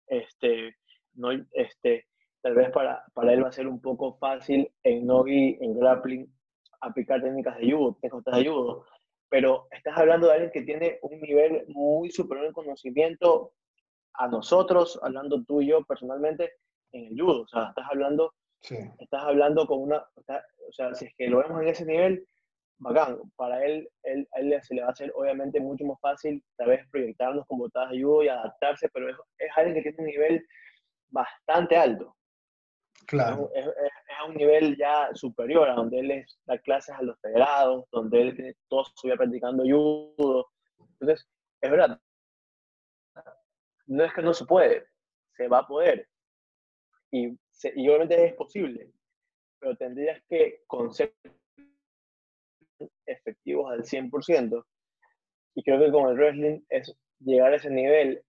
Este, 0.07 0.75
no, 1.13 1.31
este, 1.51 2.05
tal 2.41 2.55
vez 2.55 2.71
para, 2.71 3.03
para 3.13 3.33
él 3.33 3.43
va 3.43 3.49
a 3.49 3.51
ser 3.51 3.67
un 3.67 3.81
poco 3.81 4.17
fácil 4.17 4.71
en 4.83 5.05
nogi, 5.05 5.57
en 5.59 5.77
grappling, 5.77 6.33
aplicar 6.81 7.21
técnicas 7.21 7.57
de 7.57 7.71
judo, 7.71 7.97
técnicas 8.01 8.37
de 8.37 8.47
judo, 8.47 8.85
pero 9.29 9.67
estás 9.71 9.97
hablando 9.97 10.27
de 10.27 10.33
alguien 10.33 10.51
que 10.51 10.61
tiene 10.61 10.99
un 11.01 11.19
nivel 11.19 11.65
muy 11.67 12.09
superior 12.11 12.47
en 12.47 12.53
conocimiento 12.53 13.53
a 14.13 14.27
nosotros, 14.27 14.99
hablando 15.03 15.43
tú 15.43 15.61
y 15.61 15.67
yo 15.67 15.83
personalmente, 15.83 16.53
en 16.91 17.07
el 17.07 17.21
judo. 17.21 17.41
O 17.41 17.47
sea, 17.47 17.69
estás 17.69 17.85
hablando, 17.91 18.33
estás 18.99 19.23
hablando 19.23 19.67
con 19.67 19.81
una, 19.81 19.97
o 19.97 20.71
sea, 20.71 20.93
si 20.95 21.05
es 21.05 21.13
que 21.17 21.27
lo 21.27 21.39
vemos 21.39 21.61
en 21.61 21.67
ese 21.67 21.85
nivel, 21.85 22.25
bacán. 22.79 23.19
Para 23.35 23.63
él, 23.65 23.89
él, 24.03 24.27
él, 24.33 24.59
se 24.63 24.75
le 24.75 24.81
va 24.81 24.87
a 24.87 24.91
hacer 24.91 25.11
obviamente 25.15 25.59
mucho 25.59 25.85
más 25.85 25.99
fácil 25.99 26.43
tal 26.57 26.69
vez 26.69 26.87
proyectarnos 26.89 27.45
como 27.47 27.63
botadas 27.63 27.91
de 27.91 28.01
judo 28.01 28.23
y 28.23 28.27
adaptarse, 28.27 28.89
pero 28.93 29.09
es, 29.09 29.15
es, 29.39 29.49
alguien 29.55 29.75
que 29.75 29.81
tiene 29.81 29.99
un 29.99 30.05
nivel 30.05 30.47
bastante 31.09 31.75
alto. 31.77 32.15
Claro. 33.05 33.49
Es, 33.53 33.65
es, 33.65 33.91
a 34.19 34.25
un 34.25 34.35
nivel 34.35 34.75
ya 34.77 35.09
superior, 35.13 35.69
a 35.69 35.75
donde 35.75 35.99
él 35.99 36.25
da 36.45 36.57
clases 36.59 36.95
a 36.95 37.01
los 37.01 37.19
federados, 37.19 37.85
donde 37.91 38.21
él 38.21 38.35
tiene 38.35 38.55
todo 38.67 38.85
su 38.95 39.07
vida 39.07 39.17
practicando 39.17 39.63
judo. 39.63 40.47
Entonces, 40.99 41.27
es 41.61 41.71
verdad. 41.71 41.99
No 43.85 44.03
es 44.03 44.13
que 44.13 44.21
no 44.21 44.33
se 44.33 44.45
puede, 44.45 44.85
se 45.35 45.47
va 45.47 45.59
a 45.59 45.67
poder. 45.67 46.07
Y, 47.11 47.37
se, 47.51 47.71
y 47.75 47.87
obviamente 47.87 48.25
es 48.25 48.33
posible, 48.33 48.91
pero 49.59 49.77
tendrías 49.77 50.21
que 50.27 50.63
conocer 50.67 51.13
efectivos 53.05 53.71
al 53.71 53.83
100%. 53.83 54.63
Y 55.55 55.63
creo 55.63 55.79
que 55.79 55.91
con 55.91 56.09
el 56.09 56.17
wrestling 56.17 56.61
es 56.69 56.95
llegar 57.19 57.53
a 57.53 57.55
ese 57.55 57.69
nivel, 57.69 58.23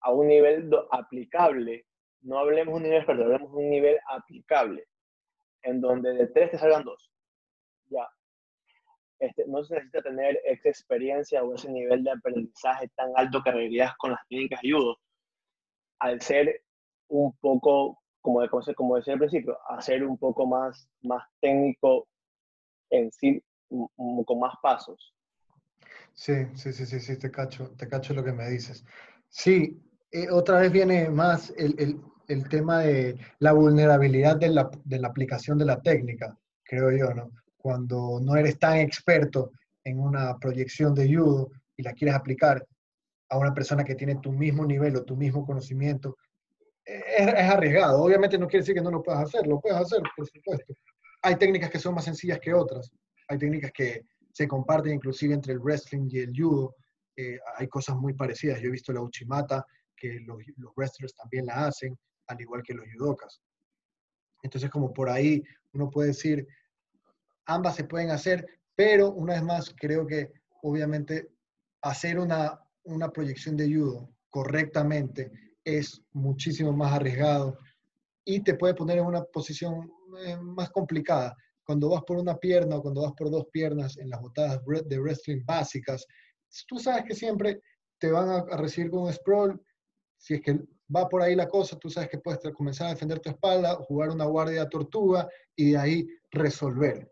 a 0.00 0.12
un 0.12 0.28
nivel 0.28 0.70
aplicable. 0.90 1.86
No 2.22 2.38
hablemos 2.38 2.74
de 2.74 2.76
un 2.76 2.82
nivel 2.82 3.04
pero 3.06 3.24
hablemos 3.24 3.52
de 3.52 3.58
un 3.58 3.70
nivel 3.70 3.98
aplicable, 4.08 4.86
en 5.62 5.80
donde 5.80 6.14
de 6.14 6.26
tres 6.28 6.50
te 6.50 6.58
salgan 6.58 6.84
dos. 6.84 7.10
Ya. 7.86 8.08
este, 9.18 9.44
no 9.46 9.62
se 9.62 9.74
necesita 9.74 10.02
tener 10.02 10.40
esa 10.44 10.68
experiencia 10.68 11.44
o 11.44 11.54
ese 11.54 11.70
nivel 11.70 12.02
de 12.04 12.10
aprendizaje 12.10 12.88
tan 12.96 13.12
alto 13.16 13.42
que 13.42 13.52
requerías 13.52 13.94
con 13.96 14.12
las 14.12 14.26
técnicas 14.28 14.60
de 14.62 14.72
judo, 14.72 14.98
al 16.00 16.20
ser 16.20 16.62
un 17.08 17.36
poco, 17.36 18.02
como, 18.20 18.40
como 18.74 18.96
decía 18.96 19.14
al 19.14 19.20
principio, 19.20 19.58
hacer 19.68 20.04
un 20.04 20.18
poco 20.18 20.46
más, 20.46 20.88
más 21.02 21.22
técnico 21.40 22.08
en 22.90 23.12
sí, 23.12 23.42
con 24.24 24.40
más 24.40 24.54
pasos. 24.62 25.14
Sí, 26.14 26.46
sí, 26.54 26.72
sí, 26.72 26.86
sí, 26.86 27.00
sí, 27.00 27.16
te 27.16 27.30
cacho, 27.30 27.70
te 27.76 27.88
cacho 27.88 28.14
lo 28.14 28.24
que 28.24 28.32
me 28.32 28.48
dices. 28.48 28.84
Sí, 29.28 29.80
eh, 30.10 30.30
otra 30.30 30.60
vez 30.60 30.70
viene 30.70 31.08
más 31.08 31.52
el, 31.56 31.74
el, 31.78 32.00
el, 32.28 32.48
tema 32.48 32.80
de 32.80 33.18
la 33.38 33.52
vulnerabilidad 33.52 34.36
de 34.36 34.50
la, 34.50 34.70
de 34.84 34.98
la 34.98 35.08
aplicación 35.08 35.58
de 35.58 35.64
la 35.64 35.80
técnica, 35.80 36.36
creo 36.62 36.90
yo, 36.90 37.14
¿no? 37.14 37.30
Cuando 37.56 38.20
no 38.20 38.36
eres 38.36 38.58
tan 38.58 38.78
experto 38.78 39.52
en 39.84 40.00
una 40.00 40.36
proyección 40.38 40.94
de 40.94 41.14
judo 41.14 41.50
y 41.76 41.82
la 41.82 41.92
quieres 41.92 42.14
aplicar 42.14 42.66
a 43.30 43.38
una 43.38 43.54
persona 43.54 43.84
que 43.84 43.94
tiene 43.94 44.16
tu 44.16 44.32
mismo 44.32 44.66
nivel 44.66 44.96
o 44.96 45.04
tu 45.04 45.16
mismo 45.16 45.46
conocimiento, 45.46 46.18
es, 46.84 47.28
es, 47.28 47.50
arriesgado. 47.50 48.02
Obviamente 48.02 48.38
no 48.38 48.46
quiere 48.46 48.62
decir 48.62 48.74
que 48.74 48.82
no 48.82 48.90
lo 48.90 49.02
puedas 49.02 49.22
hacer, 49.22 49.46
lo 49.46 49.60
puedes 49.60 49.78
hacer, 49.78 50.02
por 50.14 50.26
supuesto. 50.26 50.74
Hay 51.22 51.36
técnicas 51.36 51.70
que 51.70 51.78
son 51.78 51.94
más 51.94 52.04
sencillas 52.04 52.40
que 52.40 52.52
otras, 52.52 52.92
hay 53.32 53.38
técnicas 53.38 53.72
que 53.72 54.06
se 54.32 54.46
comparten 54.46 54.94
inclusive 54.94 55.34
entre 55.34 55.54
el 55.54 55.60
wrestling 55.60 56.08
y 56.10 56.18
el 56.20 56.32
judo, 56.36 56.76
eh, 57.16 57.38
hay 57.56 57.68
cosas 57.68 57.96
muy 57.96 58.14
parecidas. 58.14 58.60
Yo 58.60 58.68
he 58.68 58.72
visto 58.72 58.92
la 58.92 59.02
uchimata, 59.02 59.66
que 59.96 60.20
los, 60.20 60.38
los, 60.56 60.72
wrestlers 60.76 61.14
también 61.14 61.46
la 61.46 61.66
hacen, 61.66 61.98
al 62.26 62.40
igual 62.40 62.62
que 62.62 62.74
los 62.74 62.86
judokas. 62.92 63.40
Entonces, 64.42 64.70
como 64.70 64.92
por 64.92 65.08
ahí 65.08 65.42
uno 65.72 65.90
puede 65.90 66.08
decir, 66.08 66.46
ambas 67.46 67.76
se 67.76 67.84
pueden 67.84 68.10
hacer, 68.10 68.46
pero 68.74 69.12
una 69.12 69.34
vez 69.34 69.42
más, 69.42 69.74
creo 69.78 70.06
que 70.06 70.32
obviamente 70.62 71.28
hacer 71.82 72.18
una, 72.18 72.58
una 72.84 73.10
proyección 73.10 73.56
de 73.56 73.72
judo 73.72 74.10
correctamente 74.30 75.30
es 75.64 76.02
muchísimo 76.12 76.72
más 76.72 76.92
arriesgado 76.92 77.58
y 78.24 78.40
te 78.40 78.54
puede 78.54 78.74
poner 78.74 78.98
en 78.98 79.06
una 79.06 79.22
posición 79.22 79.90
eh, 80.24 80.36
más 80.36 80.70
complicada. 80.70 81.36
Cuando 81.64 81.90
vas 81.90 82.02
por 82.02 82.18
una 82.18 82.36
pierna 82.36 82.76
o 82.76 82.82
cuando 82.82 83.02
vas 83.02 83.12
por 83.12 83.30
dos 83.30 83.46
piernas 83.52 83.96
en 83.98 84.10
las 84.10 84.20
botadas 84.20 84.60
de 84.86 84.98
wrestling 84.98 85.44
básicas, 85.44 86.06
tú 86.66 86.78
sabes 86.78 87.04
que 87.04 87.14
siempre 87.14 87.62
te 87.98 88.10
van 88.10 88.28
a, 88.28 88.44
recibir 88.56 88.90
con 88.90 89.04
un 89.04 89.12
sprawl. 89.12 89.60
Si 90.16 90.34
es 90.34 90.42
que 90.42 90.58
va 90.94 91.08
por 91.08 91.22
ahí 91.22 91.34
la 91.34 91.48
cosa, 91.48 91.78
tú 91.78 91.88
sabes 91.88 92.10
que 92.10 92.18
puedes 92.18 92.40
comenzar 92.54 92.88
a 92.88 92.90
defender 92.90 93.20
tu 93.20 93.30
espalda, 93.30 93.76
jugar 93.76 94.10
una 94.10 94.24
guardia 94.24 94.68
tortuga 94.68 95.28
y 95.56 95.72
de 95.72 95.78
ahí 95.78 96.08
resolver. 96.30 97.10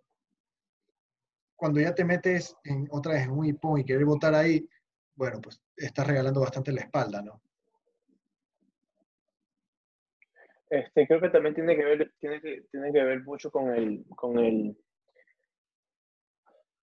Cuando 1.56 1.80
ya 1.80 1.94
te 1.94 2.04
metes 2.04 2.56
en, 2.64 2.88
otra 2.90 3.14
vez 3.14 3.24
en 3.24 3.30
un 3.30 3.46
hipón 3.46 3.80
y 3.80 3.84
querer 3.84 4.04
botar 4.04 4.34
ahí, 4.34 4.66
bueno, 5.14 5.40
pues 5.40 5.60
estás 5.76 6.06
regalando 6.06 6.40
bastante 6.40 6.72
la 6.72 6.82
espalda, 6.82 7.22
¿no? 7.22 7.42
Este, 10.70 11.06
creo 11.06 11.20
que 11.20 11.30
también 11.30 11.54
tiene 11.54 11.76
que 11.76 11.84
ver, 11.84 12.12
tiene 12.20 12.40
que, 12.40 12.62
tiene 12.70 12.92
que 12.92 13.02
ver 13.02 13.24
mucho 13.24 13.50
con 13.50 13.74
el, 13.74 14.04
con 14.14 14.38
el, 14.38 14.76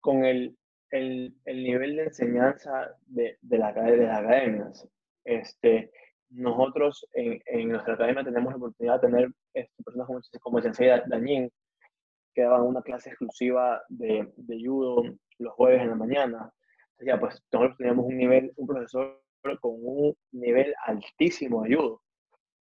con 0.00 0.24
el, 0.24 0.56
el, 0.90 1.32
el 1.44 1.62
nivel 1.62 1.96
de 1.96 2.02
enseñanza 2.04 2.90
de, 3.06 3.38
de, 3.40 3.58
la, 3.58 3.72
de 3.72 3.96
las 3.96 4.18
academias. 4.18 4.88
Este, 5.24 5.92
nosotros 6.30 7.08
en, 7.12 7.40
en, 7.46 7.68
nuestra 7.68 7.94
academia 7.94 8.24
tenemos 8.24 8.52
la 8.52 8.56
oportunidad 8.56 9.00
de 9.00 9.08
tener 9.08 9.30
este, 9.54 9.82
personas 9.84 10.06
como, 10.08 10.20
como 10.40 10.58
el 10.58 10.64
sensei 10.64 11.00
Dañín, 11.06 11.52
que 12.34 12.42
daban 12.42 12.62
una 12.62 12.82
clase 12.82 13.10
exclusiva 13.10 13.82
de, 13.88 14.32
de 14.36 14.64
judo 14.64 15.02
los 15.38 15.54
jueves 15.54 15.82
en 15.82 15.90
la 15.90 15.96
mañana. 15.96 16.52
Ya, 16.98 17.20
pues 17.20 17.40
nosotros 17.52 17.76
teníamos 17.78 18.06
un 18.06 18.16
nivel, 18.16 18.52
un 18.56 18.66
profesor 18.66 19.22
con 19.60 19.74
un 19.74 20.16
nivel 20.32 20.74
altísimo 20.86 21.62
de 21.62 21.76
judo. 21.76 22.02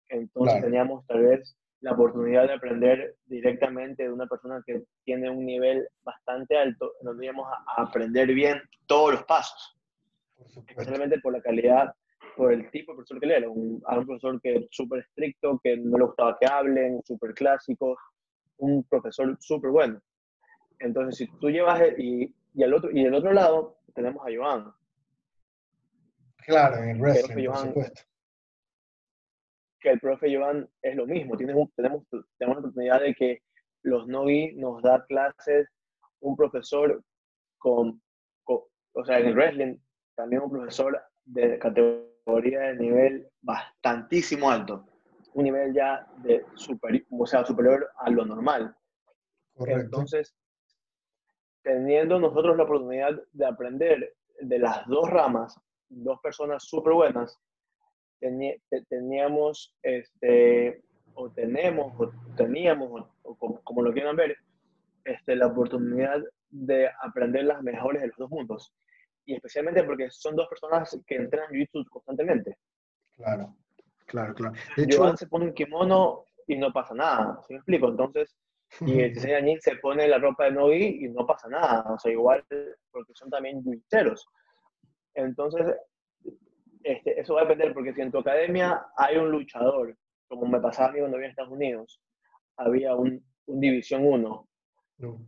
Entonces 0.09 0.63
teníamos 0.63 1.07
tal 1.07 1.23
vez 1.23 1.57
la 1.81 1.93
oportunidad 1.93 2.47
de 2.47 2.55
aprender 2.55 3.17
directamente 3.27 4.05
de 4.05 4.13
una 4.13 4.27
persona 4.27 4.63
que 4.67 4.85
tiene 5.05 5.31
un 5.31 5.45
nivel 5.45 5.89
bastante 6.03 6.57
alto, 6.57 6.93
donde 7.03 7.27
íbamos 7.27 7.49
a 7.49 7.83
aprender 7.83 8.29
bien 8.33 8.61
todos 8.87 9.13
los 9.13 9.25
pasos. 9.25 9.79
Especialmente 10.67 11.21
por 11.21 11.33
la 11.33 11.41
calidad, 11.41 11.95
por 12.37 12.53
el 12.53 12.71
tipo 12.71 12.93
de 12.93 12.97
profesor 12.97 13.21
que 13.21 13.27
él 13.27 13.33
era. 13.33 13.49
Un, 13.49 13.83
un 13.87 14.07
profesor 14.07 14.41
que 14.41 14.57
es 14.57 14.67
súper 14.71 15.01
estricto, 15.01 15.61
que 15.63 15.77
no 15.77 15.99
le 15.99 16.05
gustaba 16.05 16.37
que 16.41 16.47
hablen, 16.47 17.03
súper 17.05 17.35
clásico, 17.35 17.97
un 18.59 18.83
profesor 18.85 19.37
súper 19.41 19.71
bueno. 19.71 20.01
Entonces, 20.79 21.17
si 21.17 21.39
tú 21.39 21.51
llevas, 21.51 21.81
y, 21.99 22.35
y, 22.55 22.63
al 22.63 22.75
otro, 22.75 22.91
y 22.91 23.05
del 23.05 23.15
otro 23.15 23.33
lado 23.33 23.79
tenemos 23.95 24.27
a 24.27 24.31
Joan. 24.35 24.73
Claro, 26.39 26.83
en 26.83 26.91
el 26.91 27.01
wrestling, 27.01 27.47
por 27.47 27.57
supuesto 27.59 28.03
que 29.81 29.91
el 29.91 30.01
profe 30.01 30.35
Joan 30.35 30.69
es 30.83 30.97
lo 30.97 31.07
mismo. 31.07 31.37
tenemos, 31.37 31.71
tenemos 31.75 32.07
la 32.39 32.59
oportunidad 32.59 33.01
de 33.01 33.15
que 33.15 33.43
los 33.83 34.07
novi 34.09 34.55
nos 34.57 34.83
da 34.83 35.05
clases, 35.07 35.69
un 36.21 36.37
profesor 36.37 37.03
con, 37.59 38.01
o 38.45 39.05
sea, 39.05 39.19
en 39.19 39.27
el 39.27 39.35
wrestling, 39.35 39.77
también 40.15 40.43
un 40.43 40.51
profesor 40.51 41.01
de 41.25 41.59
categoría 41.59 42.61
de 42.61 42.77
nivel 42.77 43.29
bastantísimo 43.43 44.51
alto, 44.51 44.87
un 45.35 45.45
nivel 45.45 45.75
ya 45.75 46.07
de 46.19 46.45
superior, 46.55 47.05
o 47.11 47.27
sea, 47.27 47.45
superior 47.45 47.91
a 47.99 48.11
lo 48.11 48.25
normal. 48.25 48.75
Entonces, 49.59 50.35
teniendo 51.63 52.19
nosotros 52.19 52.57
la 52.57 52.65
oportunidad 52.65 53.21
de 53.33 53.47
aprender 53.47 54.15
de 54.41 54.59
las 54.59 54.87
dos 54.87 55.11
ramas, 55.11 55.61
dos 55.89 56.21
personas 56.21 56.65
súper 56.65 56.93
buenas, 56.93 57.39
teníamos, 58.89 59.75
este, 59.83 60.83
o 61.15 61.31
tenemos, 61.31 61.93
o 61.99 62.13
teníamos, 62.37 63.09
o, 63.23 63.37
como, 63.63 63.83
lo 63.83 63.93
quieran 63.93 64.17
ver, 64.17 64.37
este, 65.05 65.37
la 65.37 65.49
oportunidad 65.49 66.23
de 66.51 66.89
aprender 67.03 67.45
las 67.45 67.63
mejores 67.63 68.03
de 68.03 68.09
los 68.09 68.17
dos 68.17 68.31
mundos. 68.31 68.75
Y 69.25 69.35
especialmente 69.35 69.83
porque 69.83 70.11
son 70.11 70.37
dos 70.37 70.49
personas 70.49 70.99
que 71.07 71.17
entrenan 71.17 71.51
jiu 71.51 71.85
constantemente. 71.91 72.57
Claro, 73.17 73.57
claro, 74.07 74.35
claro. 74.35 74.55
De 74.77 74.85
hecho, 74.85 75.17
se 75.17 75.27
pone 75.27 75.47
un 75.47 75.55
kimono 75.55 76.25
y 76.47 76.57
no 76.57 76.73
pasa 76.73 76.95
nada, 76.95 77.41
¿sí 77.47 77.55
me 77.55 77.59
explico? 77.59 77.89
Entonces, 77.89 78.37
y 78.81 79.01
el 79.01 79.15
diseño 79.15 79.57
se 79.61 79.77
pone 79.77 80.07
la 80.09 80.19
ropa 80.19 80.45
de 80.45 80.53
nogi 80.53 81.05
y 81.05 81.09
no 81.09 81.27
pasa 81.27 81.49
nada, 81.49 81.83
o 81.93 81.99
sea, 81.99 82.13
igual 82.13 82.45
porque 82.91 83.13
son 83.15 83.31
también 83.31 83.63
jiu 83.63 83.81
Entonces, 85.15 85.77
este, 86.87 87.21
eso 87.21 87.35
va 87.35 87.41
a 87.41 87.45
depender 87.45 87.75
porque 87.75 87.93
si 87.93 88.01
en 88.01 88.13
tu 88.13 88.19
academia 88.19 88.87
hay 88.97 89.17
un 89.17 89.29
luchador, 89.29 89.97
como 90.29 90.47
me 90.47 90.61
pasaba 90.61 90.91
a 90.91 90.93
mí 90.93 91.01
cuando 91.01 91.17
vivía 91.17 91.27
en 91.27 91.31
Estados 91.31 91.53
Unidos, 91.53 92.01
había 92.57 92.95
un, 92.95 93.25
un 93.47 93.61
División 93.61 94.07
1. 94.07 94.49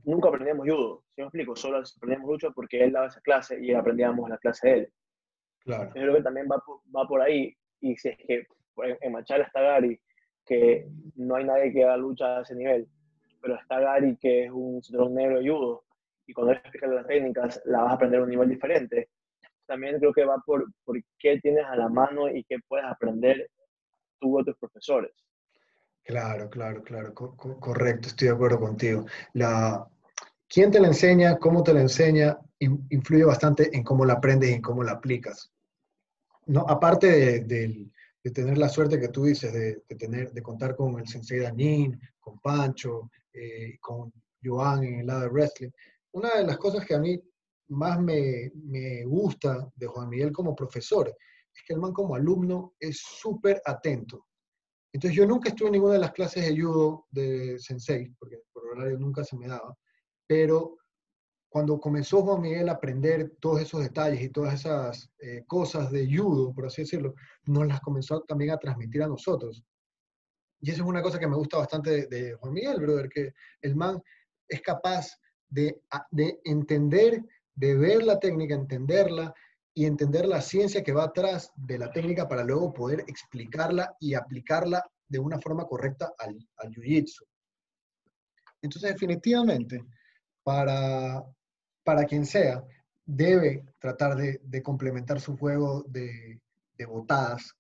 Nunca 0.04 0.28
aprendíamos 0.28 0.66
judo, 0.68 1.02
si 1.10 1.20
me 1.20 1.26
explico? 1.26 1.56
Solo 1.56 1.78
aprendíamos 1.78 2.30
lucha 2.30 2.50
porque 2.50 2.84
él 2.84 2.92
daba 2.92 3.08
esa 3.08 3.20
clase 3.20 3.58
y 3.60 3.74
aprendíamos 3.74 4.30
la 4.30 4.38
clase 4.38 4.68
de 4.68 4.74
él. 4.74 4.92
Claro. 5.64 5.86
Yo 5.86 6.02
creo 6.02 6.14
que 6.14 6.22
también 6.22 6.46
va, 6.50 6.62
va 6.96 7.08
por 7.08 7.20
ahí. 7.20 7.52
Y 7.80 7.96
si 7.96 8.08
es 8.08 8.16
que 8.18 8.46
en 9.00 9.12
Machala 9.12 9.44
está 9.44 9.60
Gary, 9.60 10.00
que 10.46 10.86
no 11.16 11.34
hay 11.34 11.44
nadie 11.44 11.72
que 11.72 11.84
haga 11.84 11.96
lucha 11.96 12.38
a 12.38 12.42
ese 12.42 12.54
nivel, 12.54 12.88
pero 13.42 13.56
está 13.56 13.80
Gary, 13.80 14.16
que 14.16 14.44
es 14.44 14.50
un 14.52 14.80
cinturón 14.80 15.14
negro 15.14 15.40
de 15.40 15.50
judo, 15.50 15.84
y 16.24 16.32
cuando 16.32 16.52
él 16.52 16.58
explica 16.58 16.86
las 16.86 17.06
técnicas, 17.06 17.60
la 17.64 17.82
vas 17.82 17.90
a 17.90 17.94
aprender 17.94 18.20
a 18.20 18.22
un 18.22 18.30
nivel 18.30 18.48
diferente 18.48 19.08
también 19.68 19.98
creo 19.98 20.12
que 20.12 20.24
va 20.24 20.42
por, 20.44 20.66
por 20.84 20.98
qué 21.18 21.38
tienes 21.40 21.64
a 21.66 21.76
la 21.76 21.88
mano 21.88 22.28
y 22.28 22.42
qué 22.44 22.56
puedes 22.66 22.86
aprender 22.86 23.48
tú 24.18 24.38
o 24.38 24.44
tus 24.44 24.56
profesores. 24.56 25.12
Claro, 26.02 26.48
claro, 26.48 26.82
claro, 26.82 27.14
correcto, 27.14 28.08
estoy 28.08 28.28
de 28.28 28.34
acuerdo 28.34 28.58
contigo. 28.58 29.04
La, 29.34 29.86
quién 30.48 30.70
te 30.70 30.80
la 30.80 30.88
enseña, 30.88 31.36
cómo 31.36 31.62
te 31.62 31.74
la 31.74 31.82
enseña, 31.82 32.38
influye 32.58 33.24
bastante 33.24 33.68
en 33.76 33.84
cómo 33.84 34.06
la 34.06 34.14
aprendes 34.14 34.50
y 34.50 34.54
en 34.54 34.62
cómo 34.62 34.82
la 34.82 34.92
aplicas. 34.92 35.52
No, 36.46 36.64
aparte 36.66 37.06
de, 37.06 37.40
de, 38.22 38.30
tener 38.30 38.58
la 38.58 38.68
suerte 38.68 39.00
que 39.00 39.08
tú 39.08 39.24
dices, 39.24 39.52
de, 39.52 39.82
de, 39.88 39.96
tener, 39.96 40.32
de 40.32 40.42
contar 40.42 40.74
con 40.74 40.98
el 40.98 41.06
sensei 41.06 41.38
Danin, 41.38 41.98
con 42.18 42.38
Pancho, 42.40 43.10
eh, 43.32 43.78
con 43.80 44.12
Joan 44.42 44.84
en 44.84 45.00
el 45.00 45.06
lado 45.06 45.20
de 45.22 45.28
wrestling, 45.28 45.70
una 46.12 46.34
de 46.36 46.44
las 46.44 46.56
cosas 46.56 46.84
que 46.84 46.94
a 46.94 46.98
mí 46.98 47.20
más 47.68 48.00
me, 48.00 48.50
me, 48.54 49.04
gusta 49.04 49.70
de 49.76 49.86
Juan 49.86 50.08
Miguel 50.08 50.32
como 50.32 50.54
profesor 50.54 51.08
es 51.08 51.62
que 51.66 51.74
el 51.74 51.80
man 51.80 51.92
como 51.92 52.14
alumno 52.14 52.74
es 52.78 53.00
súper 53.00 53.60
atento. 53.64 54.26
Entonces 54.92 55.16
yo 55.16 55.26
nunca 55.26 55.50
estuve 55.50 55.68
en 55.68 55.72
ninguna 55.72 55.94
de 55.94 56.00
las 56.00 56.12
clases 56.12 56.44
de 56.46 56.60
judo 56.60 57.06
de 57.10 57.58
Sensei, 57.58 58.10
porque 58.18 58.38
por 58.52 58.66
horario 58.66 58.98
nunca 58.98 59.24
se 59.24 59.36
me 59.36 59.48
daba, 59.48 59.76
pero 60.26 60.78
cuando 61.50 61.80
comenzó 61.80 62.22
Juan 62.22 62.42
Miguel 62.42 62.68
a 62.68 62.72
aprender 62.72 63.36
todos 63.40 63.62
esos 63.62 63.82
detalles 63.82 64.20
y 64.20 64.28
todas 64.28 64.54
esas 64.54 65.10
eh, 65.18 65.44
cosas 65.46 65.90
de 65.90 66.06
judo, 66.14 66.52
por 66.54 66.66
así 66.66 66.82
decirlo, 66.82 67.14
nos 67.46 67.66
las 67.66 67.80
comenzó 67.80 68.20
también 68.22 68.50
a 68.50 68.58
transmitir 68.58 69.02
a 69.02 69.08
nosotros. 69.08 69.62
Y 70.60 70.70
eso 70.70 70.82
es 70.82 70.88
una 70.88 71.02
cosa 71.02 71.18
que 71.18 71.26
me 71.26 71.36
gusta 71.36 71.58
bastante 71.58 71.90
de, 71.90 72.06
de 72.06 72.34
Juan 72.34 72.52
Miguel, 72.52 72.80
brother, 72.80 73.08
que 73.08 73.32
el 73.62 73.76
man 73.76 74.02
es 74.48 74.60
capaz 74.60 75.16
de, 75.48 75.80
de 76.10 76.40
entender, 76.44 77.24
de 77.58 77.74
ver 77.74 78.04
la 78.04 78.20
técnica, 78.20 78.54
entenderla 78.54 79.34
y 79.74 79.84
entender 79.84 80.26
la 80.26 80.40
ciencia 80.40 80.84
que 80.84 80.92
va 80.92 81.04
atrás 81.04 81.52
de 81.56 81.76
la 81.76 81.90
técnica 81.90 82.28
para 82.28 82.44
luego 82.44 82.72
poder 82.72 83.04
explicarla 83.08 83.96
y 83.98 84.14
aplicarla 84.14 84.84
de 85.08 85.18
una 85.18 85.40
forma 85.40 85.64
correcta 85.64 86.12
al, 86.18 86.38
al 86.58 86.70
jiu-jitsu. 86.70 87.24
Entonces, 88.62 88.92
definitivamente, 88.92 89.84
para, 90.44 91.24
para 91.82 92.04
quien 92.04 92.24
sea, 92.26 92.64
debe 93.04 93.64
tratar 93.78 94.16
de, 94.16 94.62
complementar 94.62 95.20
su 95.20 95.36
juego 95.36 95.84
de, 95.88 96.40
de, 96.76 96.86
botadas, 96.86 97.54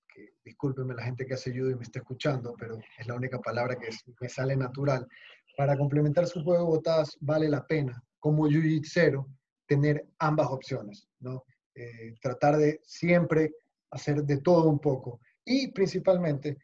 discúlpenme 0.44 0.94
la 0.94 1.04
gente 1.04 1.26
que 1.26 1.34
hace 1.34 1.50
judo 1.50 1.70
y 1.70 1.76
me 1.76 1.82
está 1.82 1.98
escuchando, 1.98 2.54
pero 2.56 2.78
es 2.98 3.06
la 3.06 3.14
única 3.14 3.40
palabra 3.40 3.76
que 3.76 3.88
me 4.20 4.28
sale 4.28 4.56
natural. 4.56 5.08
Para 5.56 5.76
complementar 5.76 6.26
su 6.26 6.44
juego 6.44 6.64
de 6.64 6.70
botadas 6.70 7.16
vale 7.20 7.48
la 7.48 7.66
pena, 7.66 8.00
como 8.20 8.46
jiu-jitsu, 8.46 9.24
tener 9.68 10.08
ambas 10.18 10.48
opciones, 10.48 11.08
¿no? 11.20 11.44
Eh, 11.74 12.14
tratar 12.20 12.56
de 12.56 12.80
siempre 12.82 13.52
hacer 13.90 14.24
de 14.24 14.38
todo 14.38 14.68
un 14.68 14.80
poco 14.80 15.20
y 15.44 15.70
principalmente 15.70 16.58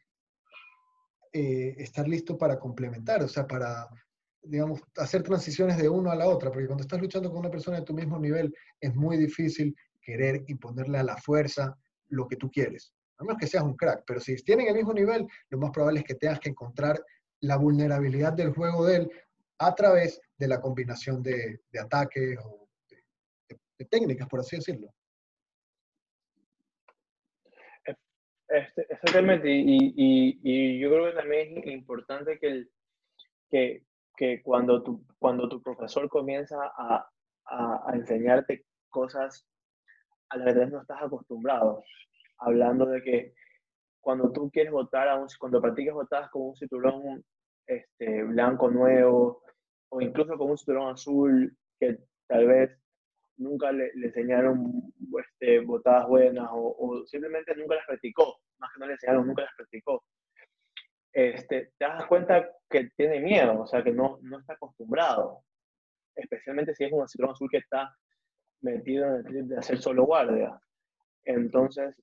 eh, 1.33 1.75
estar 1.79 2.09
listo 2.09 2.37
para 2.37 2.59
complementar, 2.59 3.23
o 3.23 3.29
sea, 3.29 3.47
para, 3.47 3.89
digamos, 4.43 4.81
hacer 4.97 5.23
transiciones 5.23 5.77
de 5.77 5.89
uno 5.89 6.11
a 6.11 6.17
la 6.17 6.27
otra, 6.27 6.51
porque 6.51 6.67
cuando 6.67 6.83
estás 6.83 7.01
luchando 7.01 7.31
con 7.31 7.41
una 7.41 7.51
persona 7.51 7.79
de 7.79 7.85
tu 7.85 7.95
mismo 7.95 8.19
nivel 8.19 8.53
es 8.81 8.95
muy 8.95 9.17
difícil 9.17 9.77
querer 10.01 10.43
imponerle 10.49 10.99
a 10.99 11.05
la 11.05 11.17
fuerza 11.17 11.77
lo 12.09 12.27
que 12.27 12.37
tú 12.37 12.51
quieres, 12.51 12.93
a 13.19 13.25
menos 13.25 13.39
que 13.39 13.47
seas 13.47 13.65
un 13.65 13.77
crack, 13.77 14.05
pero 14.07 14.21
si 14.21 14.35
tienen 14.37 14.69
el 14.69 14.75
mismo 14.75 14.93
nivel, 14.93 15.27
lo 15.51 15.59
más 15.59 15.71
probable 15.71 16.01
es 16.01 16.07
que 16.07 16.15
tengas 16.15 16.41
que 16.41 16.51
encontrar 16.51 17.01
la 17.41 17.57
vulnerabilidad 17.57 18.33
del 18.33 18.53
juego 18.53 18.87
de 18.87 18.97
él 18.97 19.11
a 19.59 19.75
través 19.75 20.21
de 20.39 20.49
la 20.49 20.61
combinación 20.61 21.23
de, 21.23 21.61
de 21.71 21.81
ataques 21.81 22.39
o 22.45 22.64
de 23.79 23.85
técnicas, 23.87 24.29
por 24.29 24.41
así 24.41 24.57
decirlo. 24.57 24.89
Este, 28.49 28.87
exactamente, 28.89 29.51
y, 29.51 29.93
y, 29.97 30.79
yo 30.79 30.91
creo 30.91 31.07
que 31.07 31.17
también 31.17 31.59
es 31.59 31.67
importante 31.67 32.39
que, 32.39 32.67
que, 33.51 33.83
que 34.17 34.43
cuando, 34.43 34.83
tu, 34.83 35.05
cuando 35.19 35.49
tu 35.49 35.63
profesor 35.63 36.09
comienza 36.09 36.57
a, 36.77 37.09
a, 37.47 37.91
a, 37.91 37.97
enseñarte 37.97 38.65
cosas 38.91 39.49
a 40.29 40.37
las 40.37 40.55
que 40.55 40.67
no 40.67 40.83
estás 40.83 41.03
acostumbrado, 41.03 41.83
hablando 42.39 42.87
de 42.87 43.03
que 43.03 43.35
cuando 44.01 44.31
tú 44.31 44.51
quieres 44.51 44.73
votar, 44.73 45.09
a 45.09 45.17
un, 45.17 45.27
cuando 45.39 45.61
practicas 45.61 45.95
votadas 45.95 46.31
con 46.31 46.43
un 46.43 46.57
cinturón 46.57 47.25
este, 47.67 48.23
blanco 48.25 48.71
nuevo, 48.71 49.43
o 49.89 50.01
incluso 50.01 50.37
con 50.37 50.51
un 50.51 50.59
cinturón 50.59 50.93
azul, 50.93 51.57
que 51.81 51.99
tal 52.29 52.47
vez 52.47 52.84
nunca 53.37 53.73
le, 53.73 53.93
le 53.95 54.07
enseñaron 54.07 54.93
este, 55.19 55.61
botadas 55.61 56.07
buenas 56.09 56.49
o, 56.51 56.77
o, 56.79 57.07
simplemente 57.07 57.55
nunca 57.57 57.77
las 57.77 57.87
practicó, 57.87 58.41
más 58.59 58.71
que 58.73 58.81
no 58.81 58.87
le 58.87 58.93
enseñaron, 58.93 59.27
nunca 59.27 59.43
las 59.43 59.55
practicó. 59.57 60.05
Este, 61.13 61.73
te 61.79 61.85
das 61.85 62.07
cuenta 62.07 62.49
que 62.69 62.91
tiene 62.97 63.21
miedo, 63.21 63.61
o 63.61 63.67
sea, 63.67 63.83
que 63.83 63.93
no, 63.93 64.19
no 64.23 64.41
está 64.41 64.55
acostumbrado, 64.55 65.45
especialmente 66.17 66.75
si 66.75 66.85
es 66.85 66.93
un 66.93 67.07
cinturón 67.09 67.33
azul 67.33 67.49
que 67.51 67.59
está 67.59 67.95
metido 68.63 69.07
en 69.07 69.15
el 69.15 69.25
trip 69.25 69.47
de 69.47 69.59
hacer 69.59 69.79
solo 69.79 70.05
guardia. 70.05 70.59
Entonces, 71.25 71.95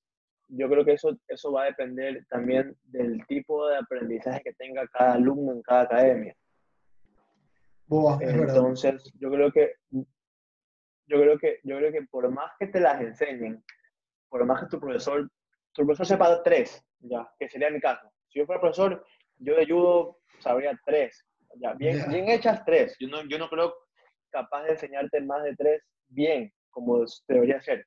yo 0.47 0.69
creo 0.69 0.85
que 0.85 0.93
eso, 0.93 1.17
eso 1.27 1.51
va 1.51 1.63
a 1.63 1.65
depender 1.65 2.25
también 2.29 2.75
del 2.83 3.25
tipo 3.27 3.67
de 3.67 3.77
aprendizaje 3.77 4.41
que 4.43 4.53
tenga 4.53 4.87
cada 4.87 5.13
alumno 5.13 5.53
en 5.53 5.61
cada 5.61 5.81
academia. 5.81 6.35
Boa, 7.87 8.17
Entonces, 8.21 9.11
yo 9.19 9.29
creo 9.29 9.51
que 9.51 9.73
yo 11.11 11.21
creo 11.21 11.37
que, 11.37 11.59
yo 11.63 11.77
creo 11.77 11.91
que 11.91 12.03
por 12.03 12.29
más 12.31 12.51
que 12.57 12.67
te 12.67 12.79
las 12.79 13.01
enseñen, 13.01 13.63
por 14.29 14.45
más 14.45 14.61
que 14.61 14.67
tu 14.67 14.79
profesor, 14.79 15.29
tu 15.73 15.85
profesor 15.85 16.05
sepa 16.05 16.41
tres, 16.41 16.81
ya, 16.99 17.29
que 17.37 17.49
sería 17.49 17.69
mi 17.69 17.81
caso. 17.81 18.09
Si 18.29 18.39
yo 18.39 18.45
fuera 18.45 18.61
profesor, 18.61 19.05
yo 19.37 19.55
de 19.55 19.65
judo 19.65 20.19
sabría 20.39 20.79
tres, 20.85 21.25
ya, 21.55 21.73
bien, 21.73 21.97
yeah. 21.97 22.07
bien 22.07 22.29
hechas 22.29 22.63
tres. 22.65 22.95
Yo 22.99 23.09
no, 23.09 23.23
yo 23.27 23.37
no 23.37 23.49
creo 23.49 23.75
capaz 24.29 24.63
de 24.63 24.71
enseñarte 24.71 25.19
más 25.21 25.43
de 25.43 25.55
tres 25.55 25.83
bien, 26.07 26.53
como 26.69 27.03
debería 27.27 27.59
ser. 27.61 27.85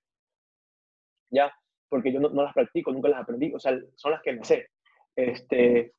Ya, 1.30 1.50
porque 1.88 2.12
yo 2.12 2.20
no, 2.20 2.28
no, 2.28 2.42
las 2.42 2.52
practico, 2.52 2.92
nunca 2.92 3.08
las 3.08 3.22
aprendí, 3.22 3.54
o 3.54 3.58
sea, 3.58 3.78
son 3.96 4.12
las 4.12 4.20
que 4.22 4.34
me 4.34 4.44
sé. 4.44 4.68
Este, 5.16 5.94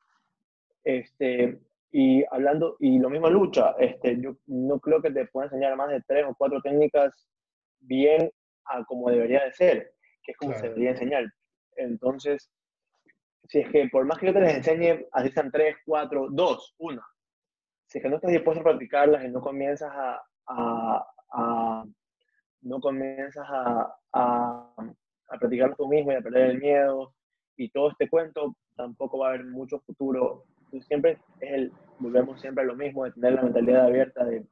este, 0.83 1.59
y 1.97 2.25
hablando, 2.29 2.75
y 2.81 2.99
lo 2.99 3.09
mismo 3.09 3.29
lucha, 3.29 3.73
este, 3.79 4.19
yo 4.19 4.35
no 4.47 4.81
creo 4.81 5.01
que 5.01 5.11
te 5.11 5.27
pueda 5.27 5.45
enseñar 5.45 5.77
más 5.77 5.87
de 5.87 6.01
tres 6.05 6.25
o 6.27 6.35
cuatro 6.35 6.61
técnicas 6.61 7.13
bien 7.79 8.29
a 8.65 8.83
como 8.83 9.09
debería 9.09 9.45
de 9.45 9.53
ser, 9.53 9.93
que 10.21 10.33
es 10.33 10.37
como 10.37 10.51
claro. 10.51 10.61
se 10.61 10.67
debería 10.67 10.89
enseñar. 10.89 11.23
Entonces, 11.77 12.51
si 13.45 13.59
es 13.59 13.69
que 13.69 13.87
por 13.87 14.03
más 14.03 14.17
que 14.17 14.25
yo 14.25 14.33
te 14.33 14.41
les 14.41 14.57
enseñe, 14.57 15.05
así 15.13 15.31
sean 15.31 15.49
tres, 15.49 15.77
cuatro, 15.85 16.27
dos, 16.29 16.75
una, 16.79 17.01
si 17.85 17.99
es 17.99 18.03
que 18.03 18.09
no 18.09 18.17
estás 18.17 18.31
dispuesto 18.31 18.59
a 18.59 18.65
practicarlas 18.65 19.23
y 19.23 19.29
no 19.29 19.39
comienzas 19.39 19.93
a, 19.93 20.21
a, 20.47 21.07
a 21.31 21.85
no 22.59 22.81
comienzas 22.81 23.47
a, 23.49 23.95
a, 24.11 24.73
a 25.29 25.37
practicarlas 25.39 25.77
tú 25.77 25.87
mismo 25.87 26.11
y 26.11 26.15
a 26.15 26.21
perder 26.21 26.49
el 26.49 26.59
miedo 26.59 27.13
y 27.55 27.69
todo 27.69 27.91
este 27.91 28.09
cuento, 28.09 28.53
tampoco 28.75 29.19
va 29.19 29.27
a 29.27 29.29
haber 29.29 29.45
mucho 29.45 29.79
futuro 29.79 30.43
siempre 30.81 31.17
es 31.39 31.51
el, 31.51 31.71
volvemos 31.99 32.39
siempre 32.41 32.63
a 32.63 32.67
lo 32.67 32.75
mismo, 32.75 33.05
de 33.05 33.11
tener 33.11 33.33
la 33.33 33.43
mentalidad 33.43 33.85
abierta 33.85 34.25
de 34.25 34.45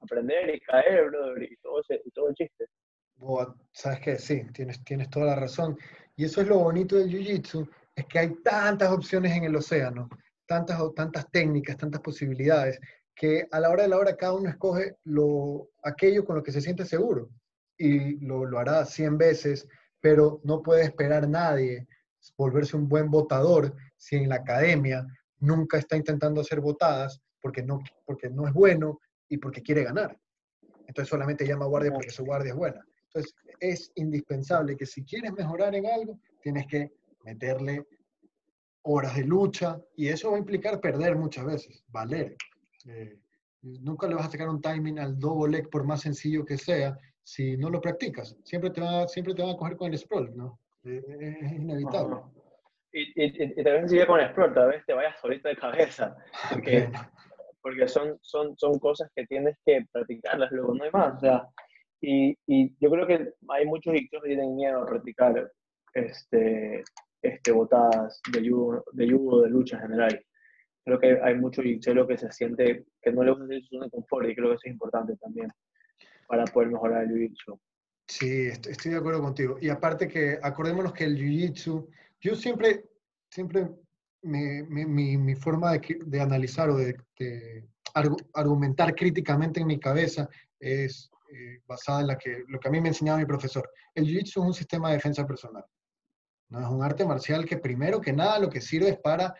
aprender 0.00 0.54
y 0.54 0.60
caer, 0.60 1.10
brother, 1.10 1.42
y 1.42 1.56
todo, 1.56 1.80
ese, 1.80 2.00
y 2.04 2.10
todo 2.10 2.28
el 2.28 2.34
chiste. 2.34 2.66
Boa, 3.16 3.54
sabes 3.72 4.00
que 4.00 4.18
sí, 4.18 4.42
tienes, 4.52 4.82
tienes 4.84 5.08
toda 5.08 5.26
la 5.26 5.36
razón. 5.36 5.78
Y 6.16 6.24
eso 6.24 6.40
es 6.40 6.48
lo 6.48 6.58
bonito 6.58 6.96
del 6.96 7.08
Jiu-Jitsu, 7.08 7.68
es 7.94 8.06
que 8.06 8.18
hay 8.18 8.34
tantas 8.42 8.90
opciones 8.90 9.36
en 9.36 9.44
el 9.44 9.56
océano, 9.56 10.08
tantas, 10.46 10.80
tantas 10.94 11.30
técnicas, 11.30 11.76
tantas 11.76 12.00
posibilidades, 12.00 12.80
que 13.14 13.46
a 13.50 13.60
la 13.60 13.70
hora 13.70 13.84
de 13.84 13.88
la 13.88 13.98
hora 13.98 14.16
cada 14.16 14.34
uno 14.34 14.48
escoge 14.48 14.96
lo, 15.04 15.68
aquello 15.82 16.24
con 16.24 16.36
lo 16.36 16.42
que 16.42 16.52
se 16.52 16.60
siente 16.60 16.84
seguro 16.84 17.30
y 17.78 18.18
lo, 18.24 18.44
lo 18.44 18.58
hará 18.58 18.84
100 18.84 19.16
veces, 19.18 19.68
pero 20.00 20.40
no 20.44 20.62
puede 20.62 20.82
esperar 20.82 21.28
nadie 21.28 21.86
volverse 22.36 22.76
un 22.76 22.88
buen 22.88 23.10
votador 23.10 23.74
si 23.96 24.16
en 24.16 24.28
la 24.28 24.36
academia 24.36 25.06
nunca 25.44 25.78
está 25.78 25.96
intentando 25.96 26.40
hacer 26.40 26.60
votadas 26.60 27.20
porque 27.40 27.62
no, 27.62 27.82
porque 28.04 28.30
no 28.30 28.46
es 28.46 28.54
bueno 28.54 29.00
y 29.28 29.38
porque 29.38 29.62
quiere 29.62 29.84
ganar. 29.84 30.18
Entonces 30.86 31.08
solamente 31.08 31.46
llama 31.46 31.66
guardia 31.66 31.92
porque 31.92 32.10
su 32.10 32.24
guardia 32.24 32.52
es 32.52 32.56
buena. 32.56 32.84
Entonces 33.04 33.34
es 33.60 33.92
indispensable 33.94 34.76
que 34.76 34.86
si 34.86 35.04
quieres 35.04 35.32
mejorar 35.32 35.74
en 35.74 35.86
algo, 35.86 36.18
tienes 36.40 36.66
que 36.66 36.92
meterle 37.24 37.86
horas 38.82 39.16
de 39.16 39.24
lucha 39.24 39.80
y 39.96 40.08
eso 40.08 40.30
va 40.30 40.36
a 40.36 40.40
implicar 40.40 40.80
perder 40.80 41.16
muchas 41.16 41.44
veces, 41.44 41.84
valer. 41.88 42.36
Eh, 42.86 43.18
nunca 43.62 44.06
le 44.06 44.14
vas 44.14 44.26
a 44.26 44.30
sacar 44.30 44.48
un 44.48 44.60
timing 44.60 44.98
al 44.98 45.18
double 45.18 45.56
leg 45.56 45.70
por 45.70 45.84
más 45.84 46.02
sencillo 46.02 46.44
que 46.44 46.58
sea 46.58 46.98
si 47.22 47.56
no 47.56 47.70
lo 47.70 47.80
practicas. 47.80 48.36
Siempre 48.44 48.70
te 48.70 48.80
van 48.80 48.94
a, 48.94 49.08
siempre 49.08 49.34
te 49.34 49.42
van 49.42 49.52
a 49.52 49.56
coger 49.56 49.76
con 49.76 49.90
el 49.90 49.98
sprawl, 49.98 50.36
¿no? 50.36 50.60
Eh, 50.84 51.38
es 51.40 51.52
inevitable. 51.52 52.16
Y, 52.94 53.24
y, 53.24 53.60
y, 53.60 53.64
también 53.64 53.88
sigue 53.88 54.06
con 54.06 54.20
Explore, 54.20 54.54
tal 54.54 54.68
vez 54.68 54.86
te 54.86 54.94
vayas 54.94 55.18
solito 55.20 55.48
de 55.48 55.56
cabeza, 55.56 56.16
porque, 56.50 56.88
porque 57.60 57.88
son, 57.88 58.18
son, 58.22 58.56
son 58.56 58.78
cosas 58.78 59.10
que 59.14 59.26
tienes 59.26 59.58
que 59.66 59.84
practicarlas 59.90 60.52
luego, 60.52 60.74
no 60.74 60.84
hay 60.84 60.90
más. 60.92 61.16
O 61.16 61.20
sea, 61.20 61.48
y, 62.00 62.36
y 62.46 62.72
yo 62.80 62.90
creo 62.90 63.06
que 63.06 63.32
hay 63.48 63.66
muchos 63.66 63.92
dictos 63.92 64.22
que 64.22 64.28
tienen 64.28 64.54
miedo 64.54 64.82
a 64.82 64.86
practicar 64.86 65.50
este, 65.92 66.84
este, 67.20 67.52
botadas 67.52 68.20
de 68.32 68.48
judo, 68.48 68.84
de 68.92 69.10
judo, 69.10 69.42
de 69.42 69.50
lucha 69.50 69.76
en 69.76 69.82
general. 69.82 70.24
Creo 70.84 71.00
que 71.00 71.18
hay 71.20 71.34
muchos 71.34 71.64
lo 71.64 72.06
que 72.06 72.18
se 72.18 72.30
siente 72.30 72.84
que 73.02 73.10
no 73.10 73.24
le 73.24 73.30
gusta 73.30 73.46
hacer 73.46 73.62
su 73.62 73.68
zona 73.68 73.86
de 73.86 73.90
confort 73.90 74.28
y 74.28 74.34
creo 74.34 74.50
que 74.50 74.54
eso 74.54 74.62
es 74.66 74.72
importante 74.72 75.16
también 75.16 75.48
para 76.28 76.44
poder 76.44 76.68
mejorar 76.68 77.04
el 77.04 77.10
jiu-jitsu. 77.10 77.58
Sí, 78.06 78.48
estoy 78.48 78.92
de 78.92 78.98
acuerdo 78.98 79.22
contigo. 79.22 79.56
Y 79.60 79.70
aparte 79.70 80.06
que 80.06 80.38
acordémonos 80.42 80.92
que 80.92 81.04
el 81.04 81.16
jiu-jitsu 81.16 81.88
yo 82.24 82.34
siempre, 82.34 82.84
siempre 83.34 83.68
mi, 84.22 85.34
forma 85.34 85.72
de, 85.72 86.20
analizar 86.20 86.70
o 86.70 86.76
de, 86.76 86.96
argumentar 88.32 88.94
críticamente 88.94 89.60
en 89.60 89.66
mi 89.66 89.78
cabeza 89.78 90.28
es 90.58 91.10
eh, 91.32 91.60
basada 91.66 92.00
en 92.02 92.44
lo 92.48 92.60
que 92.60 92.68
a 92.68 92.70
mí 92.70 92.80
me 92.80 92.88
enseñaba 92.88 93.18
mi 93.18 93.26
profesor. 93.26 93.68
El 93.94 94.06
Jiu-Jitsu 94.06 94.28
es 94.28 94.36
un 94.36 94.54
sistema 94.54 94.88
de 94.88 94.96
defensa 94.96 95.26
personal. 95.26 95.64
¿no? 96.48 96.60
Es 96.60 96.68
un 96.68 96.82
arte 96.82 97.04
marcial 97.04 97.44
que 97.44 97.58
primero 97.58 98.00
que 98.00 98.12
nada 98.12 98.38
lo 98.38 98.48
que 98.48 98.60
sirve 98.60 98.90
es 98.90 98.98
para 98.98 99.34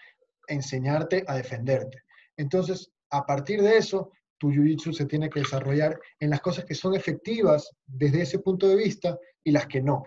enseñarte 0.48 1.24
a 1.26 1.36
defenderte. 1.36 2.02
Entonces, 2.36 2.90
a 3.10 3.24
partir 3.24 3.62
de 3.62 3.78
eso, 3.78 4.10
tu 4.38 4.50
Jiu-Jitsu 4.50 4.92
se 4.92 5.06
tiene 5.06 5.30
que 5.30 5.40
desarrollar 5.40 5.98
en 6.18 6.30
las 6.30 6.40
cosas 6.40 6.64
que 6.64 6.74
son 6.74 6.94
efectivas 6.94 7.70
desde 7.86 8.22
ese 8.22 8.40
punto 8.40 8.68
de 8.68 8.76
vista 8.76 9.16
y 9.44 9.52
las 9.52 9.66
que 9.66 9.80
no. 9.80 10.02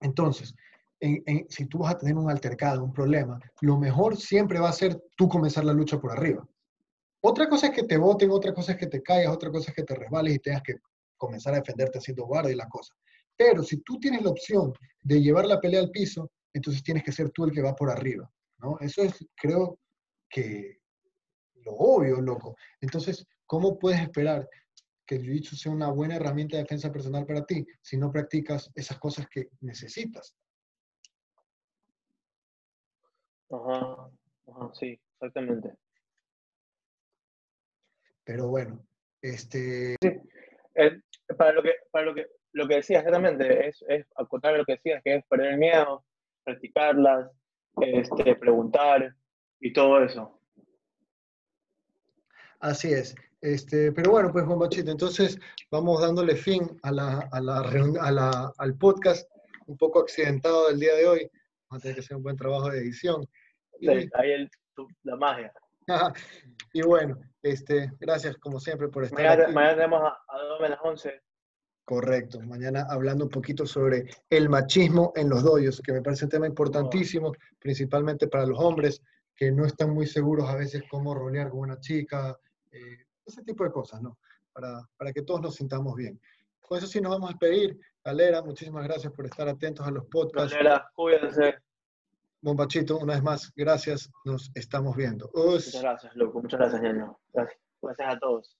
Entonces, 0.00 0.54
en, 1.00 1.22
en, 1.26 1.46
si 1.48 1.66
tú 1.66 1.78
vas 1.78 1.94
a 1.94 1.98
tener 1.98 2.16
un 2.16 2.30
altercado, 2.30 2.84
un 2.84 2.92
problema, 2.92 3.38
lo 3.60 3.78
mejor 3.78 4.16
siempre 4.16 4.58
va 4.58 4.68
a 4.68 4.72
ser 4.72 5.00
tú 5.16 5.28
comenzar 5.28 5.64
la 5.64 5.72
lucha 5.72 5.98
por 5.98 6.12
arriba. 6.12 6.46
Otra 7.20 7.48
cosa 7.48 7.68
es 7.68 7.72
que 7.72 7.82
te 7.82 7.96
voten, 7.96 8.30
otra 8.30 8.54
cosa 8.54 8.72
es 8.72 8.78
que 8.78 8.86
te 8.86 9.02
caigas, 9.02 9.32
otra 9.32 9.50
cosa 9.50 9.70
es 9.70 9.76
que 9.76 9.82
te 9.82 9.94
resbales 9.94 10.34
y 10.34 10.38
tengas 10.38 10.62
que 10.62 10.76
comenzar 11.16 11.54
a 11.54 11.58
defenderte 11.58 11.98
haciendo 11.98 12.26
guardia 12.26 12.52
y 12.52 12.56
la 12.56 12.68
cosa. 12.68 12.94
Pero 13.36 13.62
si 13.62 13.78
tú 13.78 13.98
tienes 13.98 14.22
la 14.22 14.30
opción 14.30 14.72
de 15.02 15.20
llevar 15.20 15.46
la 15.46 15.60
pelea 15.60 15.80
al 15.80 15.90
piso, 15.90 16.30
entonces 16.52 16.82
tienes 16.82 17.02
que 17.02 17.12
ser 17.12 17.30
tú 17.30 17.44
el 17.44 17.52
que 17.52 17.62
va 17.62 17.74
por 17.74 17.90
arriba, 17.90 18.30
¿no? 18.58 18.78
Eso 18.80 19.02
es, 19.02 19.14
creo 19.36 19.78
que, 20.28 20.78
lo 21.64 21.72
obvio, 21.72 22.20
loco. 22.20 22.56
Entonces, 22.80 23.26
¿cómo 23.46 23.78
puedes 23.78 24.00
esperar 24.00 24.48
que 25.06 25.16
el 25.16 25.24
jiu 25.24 25.56
sea 25.56 25.72
una 25.72 25.90
buena 25.90 26.16
herramienta 26.16 26.56
de 26.56 26.62
defensa 26.62 26.92
personal 26.92 27.26
para 27.26 27.44
ti 27.44 27.66
si 27.82 27.96
no 27.96 28.10
practicas 28.10 28.70
esas 28.74 28.98
cosas 28.98 29.26
que 29.28 29.48
necesitas? 29.60 30.34
Ajá, 33.50 34.10
ajá, 34.46 34.70
sí, 34.74 35.00
exactamente. 35.14 35.72
Pero 38.24 38.48
bueno, 38.48 38.84
este... 39.22 39.96
para 41.36 41.52
lo 41.52 41.62
que, 41.62 41.72
para 41.90 42.06
lo 42.06 42.14
que, 42.14 42.26
lo 42.52 42.68
que 42.68 42.76
decías 42.76 43.04
exactamente, 43.04 43.68
es, 43.68 43.84
es 43.88 44.06
acotar 44.16 44.56
lo 44.56 44.64
que 44.64 44.72
decías, 44.72 45.02
que 45.02 45.16
es 45.16 45.24
perder 45.26 45.52
el 45.52 45.58
miedo, 45.58 46.04
practicarlas, 46.44 47.30
este, 47.80 48.36
preguntar 48.36 49.14
y 49.60 49.72
todo 49.72 50.04
eso. 50.04 50.40
Así 52.60 52.92
es. 52.92 53.14
Este, 53.40 53.92
pero 53.92 54.10
bueno, 54.10 54.32
pues 54.32 54.44
Juan 54.44 54.58
Bachito, 54.58 54.90
entonces 54.90 55.38
vamos 55.70 56.00
dándole 56.00 56.34
fin 56.34 56.78
a 56.82 56.90
la, 56.90 57.28
a 57.30 57.40
la, 57.40 57.60
a 57.60 58.10
la, 58.10 58.52
al 58.58 58.76
podcast 58.76 59.30
un 59.66 59.76
poco 59.76 60.00
accidentado 60.00 60.68
del 60.68 60.80
día 60.80 60.94
de 60.94 61.06
hoy. 61.06 61.30
Vamos 61.70 61.80
a 61.80 61.82
tener 61.82 61.94
que 61.96 62.00
hacer 62.00 62.16
un 62.16 62.22
buen 62.22 62.36
trabajo 62.36 62.70
de 62.70 62.78
edición. 62.78 63.26
Y, 63.80 63.88
ahí 63.88 64.32
el, 64.32 64.50
la 65.02 65.16
magia. 65.16 65.52
y 66.72 66.82
bueno, 66.82 67.18
este, 67.42 67.92
gracias 67.98 68.36
como 68.38 68.60
siempre 68.60 68.88
por 68.88 69.04
estar 69.04 69.18
mañana, 69.18 69.44
aquí. 69.44 69.52
Mañana 69.52 69.74
tenemos 69.74 70.02
a, 70.02 70.18
a 70.28 70.68
las 70.68 70.78
11. 70.82 71.22
Correcto. 71.84 72.40
Mañana 72.40 72.86
hablando 72.90 73.24
un 73.24 73.30
poquito 73.30 73.64
sobre 73.64 74.04
el 74.28 74.48
machismo 74.50 75.12
en 75.16 75.30
los 75.30 75.42
doyos, 75.42 75.80
que 75.80 75.92
me 75.92 76.02
parece 76.02 76.26
un 76.26 76.30
tema 76.30 76.46
importantísimo, 76.46 77.32
principalmente 77.58 78.28
para 78.28 78.44
los 78.44 78.58
hombres 78.58 79.00
que 79.34 79.50
no 79.50 79.64
están 79.64 79.94
muy 79.94 80.06
seguros 80.06 80.48
a 80.48 80.56
veces 80.56 80.82
cómo 80.90 81.14
rolear 81.14 81.48
con 81.48 81.60
una 81.60 81.80
chica, 81.80 82.36
eh, 82.72 83.06
ese 83.24 83.42
tipo 83.42 83.64
de 83.64 83.70
cosas, 83.70 84.02
¿no? 84.02 84.18
Para, 84.52 84.86
para, 84.96 85.12
que 85.12 85.22
todos 85.22 85.40
nos 85.40 85.54
sintamos 85.54 85.94
bien. 85.94 86.20
Con 86.60 86.76
eso 86.76 86.86
sí 86.86 87.00
nos 87.00 87.12
vamos 87.12 87.30
a 87.30 87.32
despedir. 87.32 87.78
Galera, 88.04 88.42
muchísimas 88.42 88.84
gracias 88.84 89.12
por 89.12 89.26
estar 89.26 89.48
atentos 89.48 89.86
a 89.86 89.90
los 89.90 90.06
podcasts. 90.06 90.52
Galera, 90.52 90.90
cuídense. 90.94 91.58
Bombachito, 92.40 92.98
una 92.98 93.14
vez 93.14 93.22
más, 93.22 93.52
gracias. 93.54 94.10
Nos 94.24 94.50
estamos 94.54 94.96
viendo. 94.96 95.30
Muchas 95.34 95.82
gracias, 95.82 96.16
loco. 96.16 96.40
Muchas 96.40 96.60
gracias, 96.60 96.82
Ñaño. 96.82 97.18
Gracias. 97.32 97.60
gracias 97.82 98.14
a 98.14 98.18
todos. 98.18 98.56